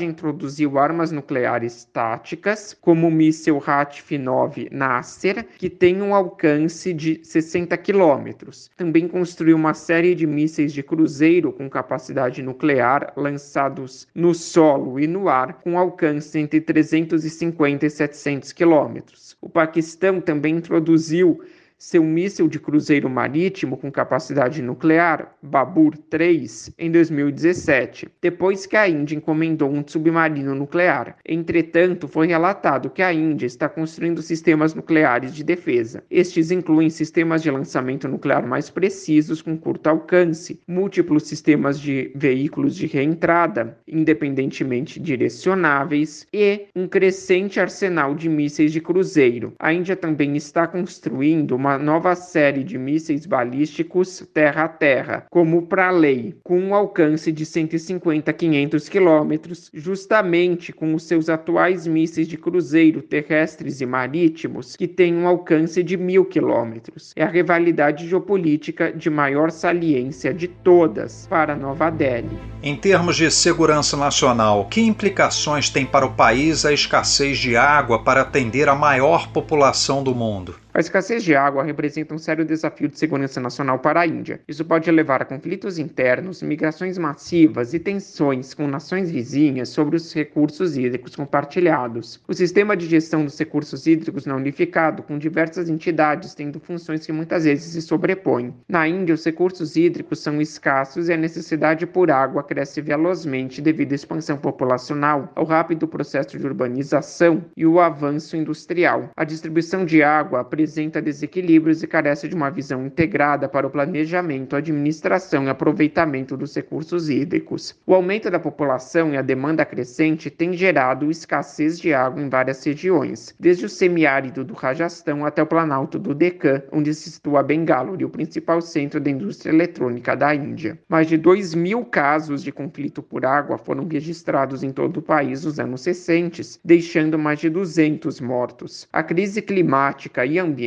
introduziu 0.00 0.78
armas 0.78 1.10
nucleares 1.12 1.84
táticas, 1.84 2.76
como 2.80 3.08
o 3.08 3.10
míssil 3.10 3.58
Hatf-9 3.58 4.68
Nasser, 4.70 5.46
que 5.58 5.68
tem 5.68 6.00
um 6.00 6.14
alcance 6.14 6.92
de 6.92 7.20
60 7.22 7.76
quilômetros. 7.76 8.70
Também 8.76 9.06
construiu 9.08 9.56
uma 9.56 9.74
série 9.74 10.14
de 10.14 10.26
mísseis 10.26 10.72
de 10.72 10.82
cruzeiro 10.82 11.52
com 11.52 11.68
capacidade 11.68 12.42
nuclear 12.42 13.12
lançados 13.16 14.06
no 14.14 14.34
solo 14.34 14.98
e 14.98 15.06
no 15.06 15.28
ar, 15.28 15.54
com 15.54 15.78
alcance 15.78 16.38
entre 16.38 16.60
350 16.60 17.86
e 17.86 17.90
700 17.90 18.52
quilômetros. 18.52 19.17
O 19.40 19.48
Paquistão 19.48 20.20
também 20.20 20.56
introduziu 20.56 21.40
seu 21.78 22.02
míssil 22.02 22.48
de 22.48 22.58
cruzeiro 22.58 23.08
marítimo 23.08 23.76
com 23.76 23.90
capacidade 23.90 24.60
nuclear, 24.60 25.32
Babur 25.40 25.96
3, 26.10 26.72
em 26.76 26.90
2017, 26.90 28.08
depois 28.20 28.66
que 28.66 28.76
a 28.76 28.88
Índia 28.88 29.14
encomendou 29.14 29.70
um 29.70 29.84
submarino 29.86 30.56
nuclear. 30.56 31.16
Entretanto, 31.24 32.08
foi 32.08 32.26
relatado 32.26 32.90
que 32.90 33.00
a 33.00 33.12
Índia 33.12 33.46
está 33.46 33.68
construindo 33.68 34.20
sistemas 34.20 34.74
nucleares 34.74 35.32
de 35.32 35.44
defesa. 35.44 36.02
Estes 36.10 36.50
incluem 36.50 36.90
sistemas 36.90 37.42
de 37.42 37.50
lançamento 37.50 38.08
nuclear 38.08 38.44
mais 38.44 38.68
precisos 38.68 39.40
com 39.40 39.56
curto 39.56 39.86
alcance, 39.86 40.60
múltiplos 40.66 41.28
sistemas 41.28 41.78
de 41.78 42.10
veículos 42.14 42.74
de 42.74 42.86
reentrada, 42.86 43.78
independentemente 43.86 44.98
direcionáveis, 44.98 46.26
e 46.32 46.66
um 46.74 46.88
crescente 46.88 47.60
arsenal 47.60 48.16
de 48.16 48.28
mísseis 48.28 48.72
de 48.72 48.80
cruzeiro. 48.80 49.52
A 49.60 49.72
Índia 49.72 49.94
também 49.94 50.36
está 50.36 50.66
construindo 50.66 51.54
uma 51.54 51.67
uma 51.68 51.76
nova 51.76 52.14
série 52.14 52.64
de 52.64 52.78
mísseis 52.78 53.26
balísticos 53.26 54.26
terra-a-terra, 54.32 55.26
como 55.30 55.66
para 55.66 55.90
lei, 55.90 56.34
com 56.42 56.58
um 56.58 56.74
alcance 56.74 57.30
de 57.30 57.44
150 57.44 58.30
a 58.30 58.34
500 58.34 58.88
quilômetros, 58.88 59.70
justamente 59.74 60.72
com 60.72 60.94
os 60.94 61.02
seus 61.02 61.28
atuais 61.28 61.86
mísseis 61.86 62.26
de 62.26 62.38
cruzeiro 62.38 63.02
terrestres 63.02 63.82
e 63.82 63.86
marítimos, 63.86 64.76
que 64.76 64.88
têm 64.88 65.14
um 65.14 65.28
alcance 65.28 65.82
de 65.82 65.98
mil 65.98 66.24
quilômetros. 66.24 67.12
É 67.14 67.22
a 67.22 67.28
rivalidade 67.28 68.08
geopolítica 68.08 68.90
de 68.90 69.10
maior 69.10 69.50
saliência 69.50 70.32
de 70.32 70.48
todas 70.48 71.26
para 71.26 71.54
Nova 71.54 71.90
Delhi. 71.90 72.38
Em 72.62 72.74
termos 72.74 73.16
de 73.16 73.30
segurança 73.30 73.94
nacional, 73.94 74.64
que 74.70 74.80
implicações 74.80 75.68
tem 75.68 75.84
para 75.84 76.06
o 76.06 76.14
país 76.14 76.64
a 76.64 76.72
escassez 76.72 77.36
de 77.36 77.56
água 77.56 78.02
para 78.02 78.22
atender 78.22 78.70
a 78.70 78.74
maior 78.74 79.28
população 79.28 80.02
do 80.02 80.14
mundo? 80.14 80.54
A 80.78 80.80
escassez 80.80 81.24
de 81.24 81.34
água 81.34 81.64
representa 81.64 82.14
um 82.14 82.18
sério 82.18 82.44
desafio 82.44 82.86
de 82.86 82.96
segurança 82.96 83.40
nacional 83.40 83.80
para 83.80 83.98
a 83.98 84.06
Índia. 84.06 84.40
Isso 84.46 84.64
pode 84.64 84.88
levar 84.92 85.20
a 85.20 85.24
conflitos 85.24 85.76
internos, 85.76 86.40
migrações 86.40 86.96
massivas 86.96 87.74
e 87.74 87.80
tensões 87.80 88.54
com 88.54 88.68
nações 88.68 89.10
vizinhas 89.10 89.70
sobre 89.70 89.96
os 89.96 90.14
recursos 90.14 90.76
hídricos 90.76 91.16
compartilhados. 91.16 92.22
O 92.28 92.32
sistema 92.32 92.76
de 92.76 92.86
gestão 92.86 93.24
dos 93.24 93.36
recursos 93.36 93.88
hídricos 93.88 94.24
não 94.24 94.36
unificado, 94.36 95.02
com 95.02 95.18
diversas 95.18 95.68
entidades 95.68 96.32
tendo 96.32 96.60
funções 96.60 97.04
que 97.04 97.10
muitas 97.10 97.42
vezes 97.42 97.72
se 97.72 97.82
sobrepõem. 97.82 98.54
Na 98.68 98.86
Índia, 98.86 99.16
os 99.16 99.24
recursos 99.24 99.74
hídricos 99.74 100.20
são 100.20 100.40
escassos 100.40 101.08
e 101.08 101.12
a 101.12 101.16
necessidade 101.16 101.88
por 101.88 102.08
água 102.08 102.44
cresce 102.44 102.80
velozmente 102.80 103.60
devido 103.60 103.90
à 103.90 103.96
expansão 103.96 104.36
populacional, 104.36 105.32
ao 105.34 105.44
rápido 105.44 105.88
processo 105.88 106.38
de 106.38 106.46
urbanização 106.46 107.44
e 107.56 107.66
o 107.66 107.80
avanço 107.80 108.36
industrial. 108.36 109.10
A 109.16 109.24
distribuição 109.24 109.84
de 109.84 110.04
água 110.04 110.44
apresenta 110.68 111.00
desequilíbrios 111.00 111.82
e 111.82 111.86
carece 111.86 112.28
de 112.28 112.34
uma 112.34 112.50
visão 112.50 112.84
integrada 112.84 113.48
para 113.48 113.66
o 113.66 113.70
planejamento, 113.70 114.54
administração 114.54 115.44
e 115.44 115.48
aproveitamento 115.48 116.36
dos 116.36 116.54
recursos 116.54 117.08
hídricos. 117.08 117.74
O 117.86 117.94
aumento 117.94 118.30
da 118.30 118.38
população 118.38 119.14
e 119.14 119.16
a 119.16 119.22
demanda 119.22 119.64
crescente 119.64 120.28
têm 120.28 120.52
gerado 120.52 121.10
escassez 121.10 121.80
de 121.80 121.94
água 121.94 122.22
em 122.22 122.28
várias 122.28 122.62
regiões, 122.62 123.34
desde 123.40 123.64
o 123.64 123.68
semiárido 123.68 124.44
do 124.44 124.52
Rajastão 124.52 125.24
até 125.24 125.42
o 125.42 125.46
planalto 125.46 125.98
do 125.98 126.14
Deccan, 126.14 126.62
onde 126.70 126.92
se 126.92 127.10
situa 127.12 127.42
Bengaluru, 127.42 128.06
o 128.06 128.10
principal 128.10 128.60
centro 128.60 129.00
da 129.00 129.08
indústria 129.08 129.50
eletrônica 129.50 130.14
da 130.14 130.34
Índia. 130.34 130.78
Mais 130.86 131.06
de 131.06 131.16
2 131.16 131.54
mil 131.54 131.82
casos 131.82 132.42
de 132.42 132.52
conflito 132.52 133.02
por 133.02 133.24
água 133.24 133.56
foram 133.56 133.88
registrados 133.88 134.62
em 134.62 134.70
todo 134.70 134.98
o 134.98 135.02
país 135.02 135.44
nos 135.46 135.58
anos 135.58 135.86
recentes, 135.86 136.60
deixando 136.62 137.18
mais 137.18 137.40
de 137.40 137.48
200 137.48 138.20
mortos. 138.20 138.86
A 138.92 139.02
crise 139.02 139.40
climática 139.40 140.26
e 140.26 140.38
ambiental 140.38 140.57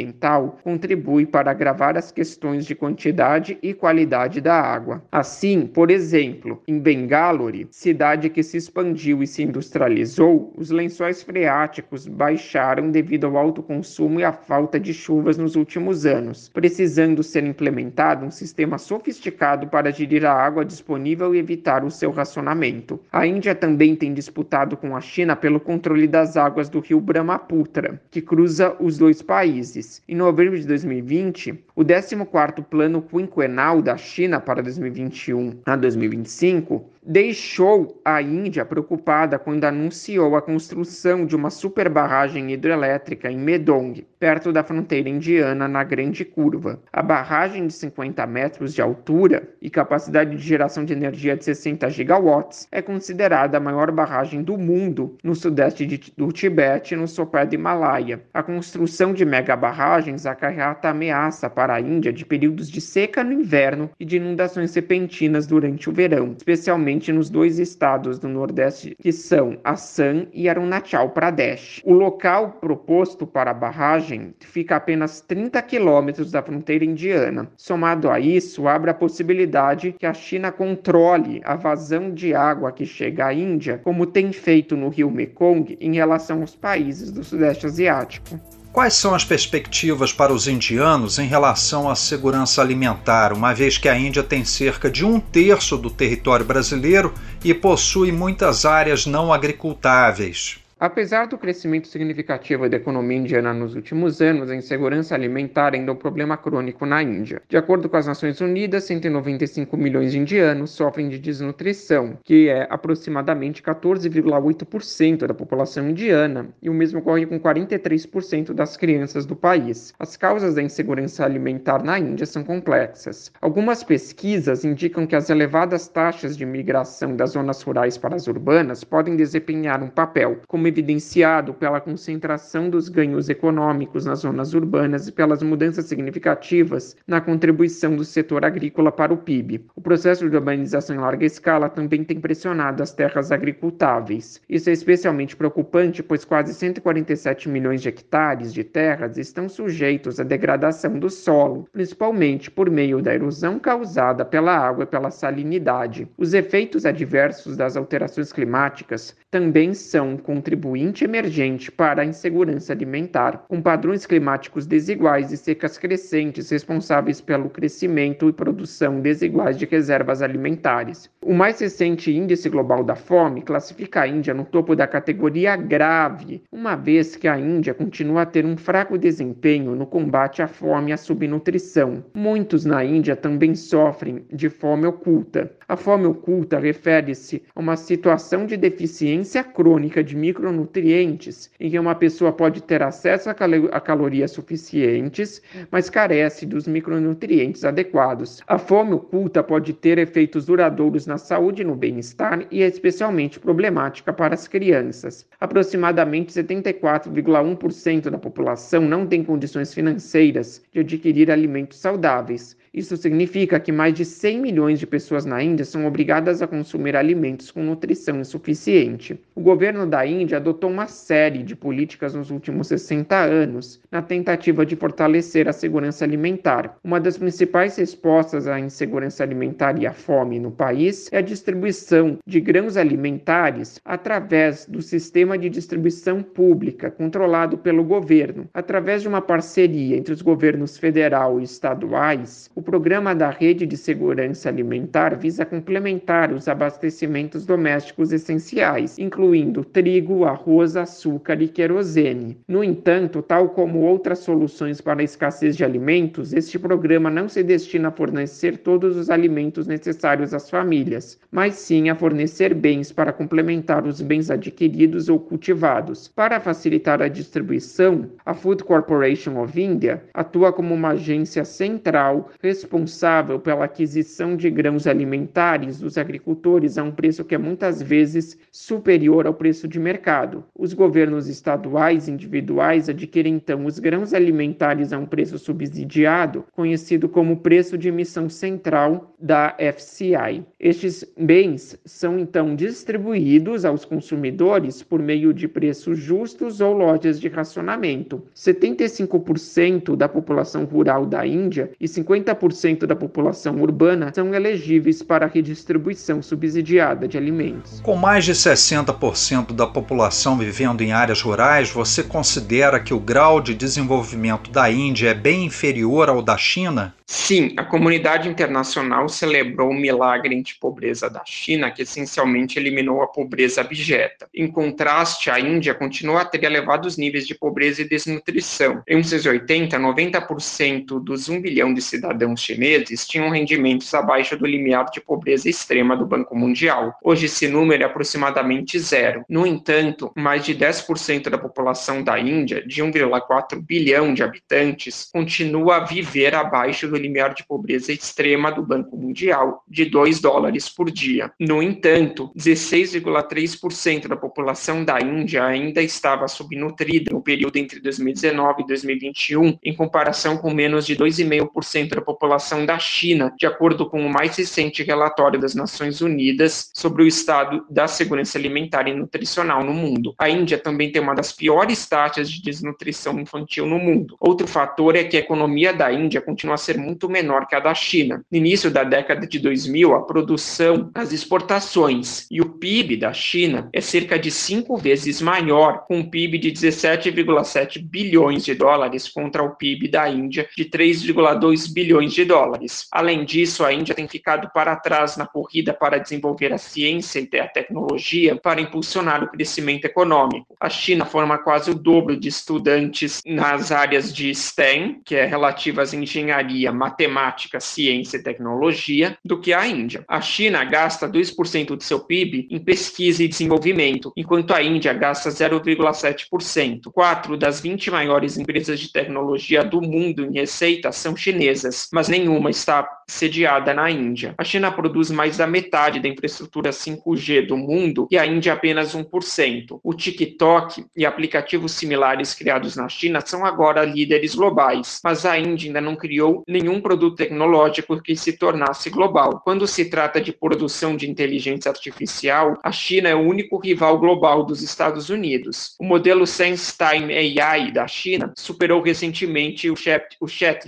contribui 0.63 1.25
para 1.25 1.51
agravar 1.51 1.98
as 1.98 2.12
questões 2.12 2.65
de 2.65 2.75
quantidade 2.75 3.57
e 3.62 3.74
qualidade 3.74 4.39
da 4.39 4.60
água. 4.60 5.03
Assim, 5.12 5.65
por 5.65 5.91
exemplo, 5.91 6.62
em 6.67 6.79
Bengaluru, 6.79 7.67
cidade 7.69 8.29
que 8.29 8.43
se 8.43 8.57
expandiu 8.57 9.21
e 9.21 9.27
se 9.27 9.43
industrializou, 9.43 10.53
os 10.55 10.69
lençóis 10.69 11.24
freáticos 11.24 12.07
baixaram 12.07 12.91
devido 12.91 13.25
ao 13.25 13.38
alto 13.38 13.63
consumo 13.63 14.19
e 14.19 14.24
à 14.24 14.31
falta 14.31 14.79
de 14.79 14.93
chuvas 14.93 15.38
nos 15.38 15.55
últimos 15.55 16.05
anos, 16.05 16.50
precisando 16.50 17.24
ser 17.24 17.43
implementado 17.43 18.25
um 18.25 18.31
sistema 18.31 18.77
sofisticado 18.77 19.67
para 19.67 19.91
gerir 19.91 20.25
a 20.25 20.33
água 20.33 20.63
disponível 20.63 21.33
e 21.33 21.39
evitar 21.39 21.83
o 21.83 21.91
seu 21.91 22.12
racionamento. 22.12 23.00
A 23.12 23.25
Índia 23.25 23.55
também 23.55 23.95
tem 23.95 24.13
disputado 24.13 24.77
com 24.77 24.95
a 24.95 25.01
China 25.01 25.36
pelo 25.36 25.60
controle 25.60 26.07
das 26.07 26.38
águas 26.38 26.69
do 26.69 26.79
rio 26.79 27.01
Brahmaputra, 27.01 28.01
que 28.10 28.21
cruza 28.21 28.75
os 28.79 28.98
dois 28.98 29.21
países. 29.21 29.81
Em 30.08 30.16
novembro 30.16 30.60
de 30.60 30.66
2020, 30.66 31.64
o 31.82 31.84
14º 31.84 32.64
Plano 32.64 33.02
Quinquenal 33.02 33.82
da 33.82 33.98
China 33.98 34.40
para 34.40 34.62
2021 34.62 35.62
a 35.66 35.76
2025 35.76 36.92
deixou 37.04 38.00
a 38.06 38.22
Índia 38.22 38.64
preocupada 38.64 39.40
quando 39.40 39.64
anunciou 39.66 40.36
a 40.36 40.42
construção 40.42 41.26
de 41.26 41.36
uma 41.36 41.50
super 41.50 41.90
barragem 41.90 42.52
hidrelétrica 42.52 43.32
em 43.32 43.38
Medong, 43.38 44.06
perto 44.20 44.54
da 44.54 44.64
fronteira 44.64 45.10
indiana, 45.10 45.68
na 45.68 45.84
Grande 45.84 46.24
Curva. 46.24 46.80
A 46.94 47.02
barragem 47.02 47.66
de 47.66 47.74
50 47.74 48.26
metros 48.28 48.74
de 48.74 48.82
altura 48.82 49.50
e 49.60 49.70
capacidade 49.70 50.36
de 50.36 50.44
geração 50.44 50.86
de 50.86 50.94
energia 50.94 51.36
de 51.36 51.44
60 51.44 51.90
gigawatts 51.90 52.68
é 52.72 52.82
considerada 52.82 53.58
a 53.58 53.62
maior 53.62 53.92
barragem 53.92 54.44
do 54.44 54.58
mundo 54.58 55.18
no 55.24 55.34
sudeste 55.34 55.86
de, 55.86 56.14
do 56.16 56.32
Tibete, 56.32 56.96
no 56.96 57.08
sopé 57.08 57.46
do 57.46 57.56
Himalaia. 57.56 58.22
A 58.34 58.44
construção 58.44 59.12
de 59.12 59.26
mega 59.26 59.56
barragens 59.56 60.28
acarreta 60.28 60.90
ameaça 60.90 61.50
para 61.50 61.71
a 61.74 61.82
Índia 61.82 62.13
de 62.13 62.25
períodos 62.25 62.70
de 62.70 62.80
seca 62.80 63.24
no 63.24 63.34
inverno 63.34 63.90
e 64.00 64.06
de 64.06 64.18
inundações 64.18 64.74
repentinas 64.75 65.48
durante 65.48 65.90
o 65.90 65.94
verão, 65.94 66.36
especialmente 66.38 67.12
nos 67.12 67.30
dois 67.30 67.60
estados 67.60 68.20
do 68.20 68.28
Nordeste, 68.28 68.96
que 69.01 69.12
são 69.12 69.58
Assam 69.63 70.28
e 70.34 70.48
Arunachal 70.48 71.10
Pradesh. 71.10 71.82
O 71.84 71.94
local 71.94 72.58
proposto 72.62 73.25
para 73.25 73.51
a 73.51 73.54
barragem 73.56 74.34
fica 74.40 74.75
a 74.75 74.82
apenas 74.82 75.22
30 75.22 75.62
quilômetros 75.62 76.32
da 76.32 76.42
fronteira 76.42 76.84
indiana. 76.84 77.50
Somado 77.56 78.10
a 78.10 78.20
isso, 78.20 78.68
abre 78.68 78.90
a 78.90 78.96
possibilidade 78.96 79.96
que 79.98 80.06
a 80.06 80.13
China 80.13 80.51
controle 80.51 81.40
a 81.46 81.56
vazão 81.56 82.12
de 82.12 82.34
água 82.34 82.72
que 82.72 82.86
chega 82.86 83.28
à 83.28 83.34
Índia, 83.34 83.80
como 83.84 84.06
tem 84.06 84.34
feito 84.34 84.75
no 84.75 84.90
rio 84.90 85.10
Mekong 85.10 85.78
em 85.80 85.94
relação 85.94 86.42
aos 86.42 86.56
países 86.56 87.12
do 87.12 87.24
Sudeste 87.24 87.68
Asiático. 87.68 88.61
Quais 88.72 88.94
são 88.94 89.13
as 89.13 89.25
perspectivas 89.25 90.13
para 90.13 90.32
os 90.32 90.48
indianos 90.48 91.20
em 91.20 91.28
relação 91.28 91.90
à 91.90 91.96
segurança 91.96 92.62
alimentar, 92.62 93.34
uma 93.34 93.54
vez 93.54 93.78
que 93.78 93.90
a 93.90 93.98
Índia 93.98 94.24
tem 94.24 94.46
cerca 94.46 94.90
de 94.90 95.04
um 95.06 95.20
terço 95.20 95.78
do 95.78 95.90
território 95.90 96.46
brasileiro 96.46 97.13
e 97.44 97.54
possui 97.54 98.13
muitas 98.13 98.63
áreas 98.63 99.06
não 99.06 99.34
agricultáveis? 99.34 100.61
Apesar 100.82 101.28
do 101.28 101.38
crescimento 101.38 101.88
significativo 101.88 102.68
da 102.68 102.76
economia 102.76 103.20
indiana 103.20 103.54
nos 103.54 103.76
últimos 103.76 104.20
anos, 104.20 104.50
a 104.50 104.56
insegurança 104.56 105.14
alimentar 105.14 105.76
ainda 105.76 105.92
é 105.92 105.94
um 105.94 105.96
problema 105.96 106.36
crônico 106.36 106.88
na 106.88 107.04
Índia. 107.04 107.40
De 107.48 107.56
acordo 107.56 107.88
com 107.88 107.98
as 107.98 108.08
Nações 108.08 108.42
Unidas, 108.42 108.86
195 108.86 109.78
milhões 109.78 110.12
de 110.12 110.18
indianos 110.18 110.72
sofrem 110.72 111.08
de 111.08 111.20
desnutrição, 111.20 112.18
que 112.24 112.50
é 112.50 112.66
aproximadamente 112.68 113.62
14,8% 113.62 115.28
da 115.28 115.36
população 115.36 115.88
indiana, 115.88 116.48
e 116.60 116.68
o 116.68 116.74
mesmo 116.74 116.98
ocorre 116.98 117.28
com 117.28 117.40
43% 117.40 118.52
das 118.52 118.76
crianças 118.76 119.24
do 119.24 119.36
país. 119.36 119.94
As 120.00 120.18
causas 120.18 120.56
da 120.56 120.64
insegurança 120.64 121.24
alimentar 121.24 121.84
na 121.84 122.00
Índia 122.00 122.26
são 122.26 122.44
complexas. 122.44 123.32
Algumas 123.39 123.84
pesquisas 123.84 124.65
indicam 124.65 125.06
que 125.06 125.15
as 125.15 125.30
elevadas 125.30 125.88
taxas 125.88 126.36
de 126.36 126.44
migração 126.44 127.15
das 127.15 127.34
zonas 127.34 127.62
rurais 127.62 128.00
para 128.00 128.15
as 128.15 128.26
urbanas 128.26 128.84
podem 128.84 129.15
desempenhar 129.15 129.84
um 129.84 129.88
papel 129.88 130.41
como 130.48 130.70
evidenciado 130.71 131.53
pela 131.53 131.81
concentração 131.81 132.69
dos 132.69 132.88
ganhos 132.88 133.29
econômicos 133.29 134.05
nas 134.05 134.19
zonas 134.19 134.53
urbanas 134.53 135.07
e 135.07 135.12
pelas 135.12 135.43
mudanças 135.43 135.86
significativas 135.86 136.95
na 137.05 137.19
contribuição 137.19 137.95
do 137.95 138.05
setor 138.05 138.45
agrícola 138.45 138.91
para 138.91 139.13
o 139.13 139.17
PIB. 139.17 139.65
O 139.75 139.81
processo 139.81 140.27
de 140.29 140.36
urbanização 140.36 140.95
em 140.95 140.99
larga 140.99 141.25
escala 141.25 141.69
também 141.69 142.03
tem 142.03 142.19
pressionado 142.19 142.81
as 142.81 142.93
terras 142.93 143.31
agricultáveis. 143.31 144.41
Isso 144.49 144.69
é 144.69 144.73
especialmente 144.73 145.36
preocupante, 145.36 146.01
pois 146.01 146.23
quase 146.23 146.53
147 146.53 147.49
milhões 147.49 147.81
de 147.81 147.89
hectares 147.89 148.53
de 148.53 148.63
terras 148.63 149.17
estão 149.17 149.49
sujeitos 149.49 150.19
à 150.19 150.23
degradação 150.23 150.97
do 150.97 151.10
solo, 151.10 151.67
principalmente 151.71 152.49
por 152.49 152.69
meio 152.69 153.01
da 153.01 153.13
erosão 153.13 153.60
causada 153.60 154.23
pela 154.23 154.55
água 154.55 154.84
e 154.84 154.88
pela 154.88 155.12
salinidade. 155.12 156.07
Os 156.17 156.34
efeitos 156.34 156.86
adversos 156.86 157.57
das 157.57 157.75
alterações 157.75 158.31
climáticas 158.31 159.15
também 159.29 159.73
são 159.73 160.15
contribuintes 160.15 160.61
contribuinte 160.62 161.04
emergente 161.04 161.71
para 161.71 162.04
a 162.04 162.06
insegurança 162.06 162.71
alimentar, 162.71 163.45
com 163.50 163.60
padrões 163.60 164.06
climáticos 164.06 164.67
desiguais 164.67 165.32
e 165.32 165.38
secas 165.38 165.78
crescentes 165.78 166.52
responsáveis 166.52 167.19
pelo 167.19 167.50
crescimento 167.50 168.30
e 168.30 168.34
produção 168.34 169.00
desiguais 169.02 169.58
de 169.58 169.65
reservas 169.65 170.21
alimentares. 170.21 171.10
O 171.19 171.34
mais 171.34 171.60
recente 171.60 172.15
Índice 172.15 172.47
Global 172.47 172.84
da 172.84 172.95
Fome 172.95 173.41
classifica 173.41 174.02
a 174.02 174.08
Índia 174.08 174.36
no 174.36 174.45
topo 174.45 174.76
da 174.76 174.86
categoria 174.86 175.56
grave, 175.56 176.43
uma 176.52 176.76
vez 176.76 177.15
que 177.15 177.28
a 177.28 177.39
Índia 177.39 177.74
continua 177.74 178.21
a 178.21 178.26
ter 178.26 178.45
um 178.45 178.56
fraco 178.56 178.97
desempenho 178.97 179.76
no 179.76 179.88
combate 179.88 180.43
à 180.43 180.47
fome 180.47 180.91
e 180.91 180.93
à 180.93 180.97
subnutrição. 180.97 182.04
Muitos 182.13 182.65
na 182.65 182.86
Índia 182.86 183.15
também 183.15 183.56
sofrem 183.56 184.26
de 184.32 184.50
fome 184.50 184.86
oculta. 184.86 185.52
A 185.71 185.77
fome 185.77 186.05
oculta 186.05 186.60
refere-se 186.60 187.43
a 187.55 187.60
uma 187.62 187.77
situação 187.77 188.45
de 188.45 188.57
deficiência 188.57 189.41
crônica 189.41 190.03
de 190.03 190.17
micro 190.17 190.51
micronutrientes, 190.51 191.49
em 191.57 191.69
que 191.69 191.79
uma 191.79 191.95
pessoa 191.95 192.34
pode 192.34 192.62
ter 192.62 192.84
acesso 192.84 193.29
a, 193.29 193.34
cal 193.34 193.49
a 193.71 193.79
calorias 193.79 194.31
suficientes, 194.31 195.41
mas 195.71 195.89
carece 195.89 196.45
dos 196.45 196.67
micronutrientes 196.67 197.63
adequados. 197.63 198.41
A 198.45 198.57
fome 198.57 198.95
oculta 198.95 199.41
pode 199.41 199.71
ter 199.71 199.97
efeitos 199.97 200.47
duradouros 200.47 201.07
na 201.07 201.17
saúde 201.17 201.62
e 201.62 201.65
no 201.65 201.73
bem-estar 201.73 202.45
e 202.51 202.62
é 202.63 202.67
especialmente 202.67 203.39
problemática 203.39 204.12
para 204.12 204.34
as 204.34 204.49
crianças. 204.49 205.25
Aproximadamente 205.39 206.34
74,1% 206.34 208.10
da 208.10 208.17
população 208.17 208.81
não 208.81 209.07
tem 209.07 209.23
condições 209.23 209.73
financeiras 209.73 210.62
de 210.73 210.81
adquirir 210.81 211.31
alimentos 211.31 211.77
saudáveis 211.77 212.60
Isso 212.73 212.95
significa 212.95 213.60
que 213.60 213.69
mais 213.69 213.93
de 213.93 214.05
100 214.05 214.39
milhões 214.39 214.79
de 214.79 214.88
pessoas 214.88 215.25
na 215.25 215.43
Índia 215.43 215.65
são 215.65 215.86
obrigadas 215.86 216.41
a 216.41 216.47
consumir 216.47 216.95
alimentos 216.95 217.51
com 217.51 217.62
nutrição 217.62 218.21
insuficiente. 218.21 219.19
O 219.36 219.41
governo 219.41 219.86
da 219.86 220.05
Índia 220.05 220.38
adotou 220.38 220.69
uma 220.69 220.88
série 220.88 221.43
de 221.43 221.53
políticas 221.53 222.13
nos 222.13 222.31
últimos 222.31 222.67
60 222.67 223.13
anos 223.13 223.81
na 223.91 224.01
tentativa 224.01 224.65
de 224.65 224.77
fortalecer 224.77 225.49
a 225.49 225.53
segurança 225.53 226.05
alimentar. 226.05 226.77
Uma 226.81 226.97
das 226.97 227.17
principais 227.17 227.75
respostas 227.75 228.47
à 228.47 228.57
insegurança 228.57 229.21
alimentar 229.21 229.77
e 229.77 229.86
à 229.86 229.91
fome 229.91 230.39
no 230.39 230.49
país 230.49 231.10
é 231.12 231.17
a 231.17 231.21
distribuição 231.21 232.19
de 232.25 232.39
grãos 232.39 232.77
alimentares 232.77 233.81
através 233.84 234.65
do 234.65 234.81
sistema 234.81 235.38
de 235.38 235.49
distribuição 235.49 236.23
pública 236.23 236.89
controlado 236.89 237.57
pelo 237.57 237.84
governo, 237.84 238.47
através 238.53 239.01
de 239.01 239.10
uma 239.10 239.21
parceria 239.21 239.97
entre 239.97 240.13
os 240.13 240.21
governos 240.21 240.77
federal 240.77 241.38
e 241.38 241.43
estaduais. 241.43 242.49
O 242.62 242.63
programa 242.63 243.15
da 243.15 243.32
Rede 243.32 243.65
de 243.65 243.76
Segurança 243.76 244.47
Alimentar 244.47 245.17
visa 245.17 245.43
complementar 245.43 246.32
os 246.32 246.47
abastecimentos 246.47 247.43
domésticos 247.43 248.12
essenciais, 248.12 249.00
incluindo 249.00 249.65
trigo, 249.65 250.26
arroz, 250.26 250.76
açúcar 250.76 251.41
e 251.41 251.47
querosene. 251.47 252.38
No 252.47 252.63
entanto, 252.63 253.24
tal 253.24 253.50
como 253.50 253.80
outras 253.80 254.19
soluções 254.19 254.80
para 254.80 255.02
a 255.02 255.04
escassez 255.04 255.58
de 255.58 255.63
alimentos, 255.63 256.34
este 256.34 256.60
programa 256.60 257.10
não 257.10 257.28
se 257.28 257.41
destina 257.41 257.88
a 257.88 257.91
fornecer 257.91 258.58
todos 258.58 258.95
os 258.95 259.10
alimentos 259.10 259.65
necessários 259.65 260.32
às 260.32 260.47
famílias, 260.47 261.19
mas 261.32 261.56
sim 261.56 261.89
a 261.89 261.95
fornecer 261.95 262.54
bens 262.54 262.91
para 262.91 263.12
complementar 263.12 263.88
os 263.88 264.02
bens 264.02 264.30
adquiridos 264.30 265.10
ou 265.10 265.19
cultivados. 265.19 266.08
Para 266.10 266.39
facilitar 266.39 267.02
a 267.02 267.08
distribuição, 267.08 268.08
a 268.24 268.36
Food 268.36 268.63
Corporation 268.65 269.41
of 269.41 269.60
India 269.60 270.04
atua 270.13 270.54
como 270.54 270.76
uma 270.76 270.89
agência 270.89 271.43
central 271.43 272.30
responsável 272.52 273.40
pela 273.40 273.64
aquisição 273.64 274.36
de 274.36 274.50
grãos 274.50 274.86
alimentares 274.86 275.80
dos 275.80 275.98
agricultores 275.98 276.78
a 276.78 276.84
um 276.84 276.92
preço 276.92 277.24
que 277.24 277.34
é 277.34 277.38
muitas 277.38 277.82
vezes 277.82 278.38
superior 278.52 279.26
ao 279.26 279.34
preço 279.34 279.70
de 279.70 279.80
mercado. 279.80 280.44
Os 280.54 280.74
governos 280.74 281.30
estaduais 281.30 282.10
individuais 282.10 282.90
adquirem 282.90 283.36
então 283.36 283.66
os 283.66 283.80
grãos 283.80 284.14
alimentares 284.14 284.92
a 284.92 284.98
um 284.98 285.06
preço 285.06 285.40
subsidiado, 285.40 286.44
conhecido 286.52 287.08
como 287.08 287.38
preço 287.38 287.78
de 287.78 287.88
emissão 287.88 288.28
central 288.28 289.16
da 289.18 289.56
FCI. 289.58 290.44
Estes 290.60 291.06
bens 291.18 291.80
são 291.86 292.20
então 292.20 292.54
distribuídos 292.54 293.64
aos 293.64 293.86
consumidores 293.86 294.84
por 294.84 295.02
meio 295.02 295.34
de 295.34 295.48
preços 295.48 295.98
justos 295.98 296.60
ou 296.60 296.74
lojas 296.74 297.18
de 297.18 297.30
racionamento. 297.30 298.22
75% 298.36 299.96
da 299.96 300.10
população 300.10 300.66
rural 300.66 301.06
da 301.06 301.26
Índia 301.26 301.72
e 301.80 301.86
50% 301.86 302.40
da 302.88 302.95
população 302.95 303.62
urbana 303.62 304.12
são 304.15 304.34
elegíveis 304.34 305.04
para 305.04 305.25
a 305.25 305.30
redistribuição 305.30 306.21
subsidiada 306.23 307.08
de 307.08 307.15
alimentos. 307.15 307.80
Com 307.82 307.95
mais 307.95 308.25
de 308.25 308.34
60% 308.34 309.54
da 309.54 309.67
população 309.67 310.38
vivendo 310.38 310.82
em 310.82 310.91
áreas 310.91 311.21
rurais, 311.21 311.69
você 311.69 312.01
considera 312.01 312.80
que 312.80 312.93
o 312.93 312.99
grau 312.99 313.39
de 313.39 313.54
desenvolvimento 313.54 314.49
da 314.49 314.71
Índia 314.71 315.10
é 315.10 315.13
bem 315.13 315.45
inferior 315.45 316.10
ao 316.10 316.21
da 316.21 316.36
China? 316.36 316.95
Sim, 317.12 317.54
a 317.58 317.65
comunidade 317.65 318.30
internacional 318.30 319.10
celebrou 319.10 319.69
o 319.69 319.73
milagre 319.73 320.34
anti-pobreza 320.34 321.10
da 321.10 321.21
China, 321.25 321.69
que 321.69 321.82
essencialmente 321.82 322.58
eliminou 322.58 323.01
a 323.01 323.08
pobreza 323.08 323.60
abjeta. 323.60 324.30
Em 324.34 324.49
contraste, 324.49 325.30
a 325.30 325.38
Índia 325.38 325.73
continua 325.73 326.21
a 326.21 326.25
ter 326.25 326.41
elevados 326.45 326.95
níveis 326.95 327.27
de 327.27 327.36
pobreza 327.36 327.82
e 327.82 327.89
desnutrição. 327.89 328.82
Em 328.88 328.95
1980, 328.95 329.77
90% 329.77 331.04
dos 331.04 331.27
1 331.27 331.41
bilhão 331.41 331.73
de 331.73 331.82
cidadãos 331.82 332.31
chineses 332.36 333.08
tinham 333.08 333.30
rendimentos 333.30 333.94
abaixo 333.94 334.38
do 334.38 334.46
limiar 334.46 334.89
de 334.91 335.02
pobreza 335.02 335.50
extrema 335.50 335.96
do 335.96 336.06
Banco 336.06 336.36
Mundial. 336.36 336.94
Hoje 337.04 337.26
esse 337.26 337.48
número 337.48 337.84
é 337.84 337.86
aproximadamente 337.86 338.80
zero. 338.80 339.24
No 339.28 339.46
entanto, 339.46 340.12
mais 340.15 340.46
de 340.46 340.56
10% 340.56 341.30
da 341.30 341.38
população 341.38 342.04
da 342.04 342.20
Índia, 342.20 342.65
de 342.65 342.82
1,4 342.82 343.60
bilhão 343.60 344.13
de 344.13 344.24
habitantes, 344.24 345.10
continua 345.12 345.78
a 345.78 345.86
viver 345.86 346.34
abaixo 346.36 346.88
do 346.88 346.98
limiar 346.98 347.34
de 347.34 347.46
pobreza 347.46 347.91
extrema 347.91 348.52
do 348.52 348.63
Banco 348.63 348.96
Mundial, 348.98 349.63
de 349.67 349.86
2 349.86 350.20
dólares 350.20 350.70
por 350.70 350.89
dia. 350.89 351.32
No 351.39 351.62
entanto, 351.62 352.32
16,3% 352.36 354.08
da 354.08 354.15
população 354.15 354.84
da 354.84 355.00
Índia 355.00 355.46
ainda 355.46 355.82
estava 355.82 356.28
subnutrida 356.28 357.12
no 357.12 357.22
período 357.22 357.58
entre 357.58 357.80
2019 357.80 358.63
e 358.63 358.67
2021, 358.67 359.58
em 359.63 359.76
comparação 359.76 360.38
com 360.38 360.54
menos 360.54 360.86
de 360.86 360.96
2,5% 360.96 361.96
da 361.96 362.02
população 362.02 362.20
da 362.65 362.77
China, 362.79 363.34
de 363.38 363.45
acordo 363.45 363.89
com 363.89 364.05
o 364.05 364.12
mais 364.12 364.38
recente 364.38 364.84
relatório 364.84 365.39
das 365.39 365.55
Nações 365.55 366.01
Unidas 366.01 366.71
sobre 366.73 367.03
o 367.03 367.07
estado 367.07 367.65
da 367.69 367.88
segurança 367.88 368.38
alimentar 368.38 368.88
e 368.88 368.93
nutricional 368.93 369.63
no 369.63 369.73
mundo. 369.73 370.13
A 370.17 370.29
Índia 370.29 370.57
também 370.57 370.91
tem 370.91 371.01
uma 371.01 371.15
das 371.15 371.31
piores 371.31 371.88
taxas 371.88 372.29
de 372.29 372.41
desnutrição 372.41 373.19
infantil 373.19 373.65
no 373.65 373.79
mundo. 373.79 374.15
Outro 374.19 374.47
fator 374.47 374.95
é 374.95 375.03
que 375.03 375.17
a 375.17 375.19
economia 375.19 375.73
da 375.73 375.91
Índia 375.91 376.21
continua 376.21 376.55
a 376.55 376.57
ser 376.57 376.77
muito 376.77 377.10
menor 377.10 377.47
que 377.47 377.55
a 377.55 377.60
da 377.60 377.73
China. 377.73 378.23
No 378.31 378.38
início 378.38 378.69
da 378.69 378.84
década 378.84 379.25
de 379.25 379.39
2000, 379.39 379.95
a 379.95 380.05
produção, 380.05 380.91
as 380.93 381.12
exportações 381.12 382.27
e 382.29 382.41
o 382.41 382.49
PIB 382.49 382.97
da 382.97 383.13
China 383.13 383.69
é 383.73 383.81
cerca 383.81 384.17
de 384.17 384.29
cinco 384.29 384.77
vezes 384.77 385.21
maior, 385.21 385.86
com 385.88 385.99
um 385.99 386.10
PIB 386.10 386.38
de 386.38 386.51
17,7 386.51 387.81
bilhões 387.81 388.45
de 388.45 388.53
dólares 388.53 389.10
contra 389.10 389.43
o 389.43 389.55
PIB 389.55 389.88
da 389.88 390.10
Índia 390.10 390.47
de 390.55 390.65
3,2 390.65 391.71
bilhões 391.73 392.11
de 392.13 392.26
dólares. 392.26 392.88
Além 392.91 393.26
disso, 393.26 393.65
a 393.65 393.74
Índia 393.74 393.95
tem 393.95 394.08
ficado 394.08 394.50
para 394.54 394.76
trás 394.76 395.17
na 395.17 395.26
corrida 395.26 395.74
para 395.74 395.97
desenvolver 395.97 396.54
a 396.54 396.58
ciência 396.58 397.28
e 397.32 397.39
a 397.39 397.47
tecnologia 397.47 398.36
para 398.36 398.62
impulsionar 398.62 399.24
o 399.24 399.30
crescimento 399.30 399.86
econômico. 399.86 400.56
A 400.60 400.69
China 400.69 401.06
forma 401.06 401.38
quase 401.38 401.71
o 401.71 401.76
dobro 401.76 402.19
de 402.19 402.28
estudantes 402.28 403.21
nas 403.26 403.71
áreas 403.71 404.13
de 404.13 404.34
STEM, 404.34 405.02
que 405.06 405.15
é 405.15 405.26
relativas 405.26 405.93
à 405.93 405.97
engenharia, 405.97 406.71
matemática, 406.71 407.60
ciência 407.60 408.17
e 408.17 408.24
tecnologia 408.24 409.17
do 409.24 409.39
que 409.39 409.54
a 409.54 409.65
Índia. 409.65 410.04
A 410.08 410.21
China 410.21 410.63
gasta 410.63 411.10
2% 411.10 411.76
do 411.76 411.84
seu 411.84 412.00
PIB 412.00 412.47
em 412.50 412.60
pesquisa 412.60 413.24
e 413.24 413.28
desenvolvimento, 413.28 414.12
enquanto 414.15 414.54
a 414.54 414.62
Índia 414.62 414.93
gasta 414.93 415.30
0,7%. 415.30 416.91
Quatro 416.91 417.38
das 417.38 417.60
20 417.62 417.91
maiores 417.91 418.38
empresas 418.38 418.80
de 418.80 418.91
tecnologia 418.91 419.63
do 419.63 419.82
mundo 419.82 420.26
em 420.26 420.34
receita 420.34 420.91
são 420.91 421.15
chinesas, 421.15 421.88
mas 421.91 422.08
nenhuma 422.08 422.49
está 422.49 422.88
sediada 423.12 423.73
na 423.73 423.91
Índia. 423.91 424.34
A 424.38 424.43
China 424.43 424.71
produz 424.71 425.12
mais 425.12 425.38
da 425.38 425.45
metade 425.45 425.99
da 425.99 426.08
infraestrutura 426.08 426.69
5G 426.71 427.47
do 427.47 427.58
mundo 427.58 428.08
e 428.10 428.17
a 428.17 428.25
Índia 428.25 428.54
apenas 428.54 428.95
1%. 428.95 429.80
O 429.84 429.93
TikTok 429.93 430.86
e 430.95 431.06
aplicativos 431.06 431.73
similares 431.73 432.34
criados 432.34 432.75
na 432.75 432.88
China 432.88 433.21
são 433.25 433.45
agora 433.45 433.84
líderes 433.84 434.34
globais, 434.34 434.99
mas 435.04 435.25
a 435.25 435.38
Índia 435.38 435.67
ainda 435.67 435.82
não 435.82 435.95
criou 435.95 436.43
nenhum 436.47 436.80
produto 436.80 437.17
tecnológico 437.17 438.01
que 438.01 438.15
se 438.15 438.34
tornasse 438.34 438.89
global. 438.89 439.41
Quando 439.43 439.67
se 439.67 439.86
trata 439.86 440.21
de 440.21 440.32
produção 440.32 440.95
de 440.95 441.10
inteligência 441.10 441.69
artificial, 441.69 442.58
a 442.63 442.71
China 442.71 443.10
é 443.10 443.15
o 443.15 443.19
único 443.19 443.58
rival 443.58 443.99
global 443.99 444.45
dos 444.45 444.62
Estados 444.62 445.10
Unidos. 445.10 445.75
O 445.80 445.84
modelo 445.84 446.25
SenseTime 446.25 447.13
AI 447.41 447.71
da 447.71 447.88
China 447.88 448.32
superou 448.38 448.82
recentemente 448.82 449.69
o 449.69 449.75
Chat, 449.75 450.15
o 450.19 450.27
Chat 450.27 450.62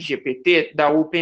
da 0.75 0.89
OpenAI 0.89 1.12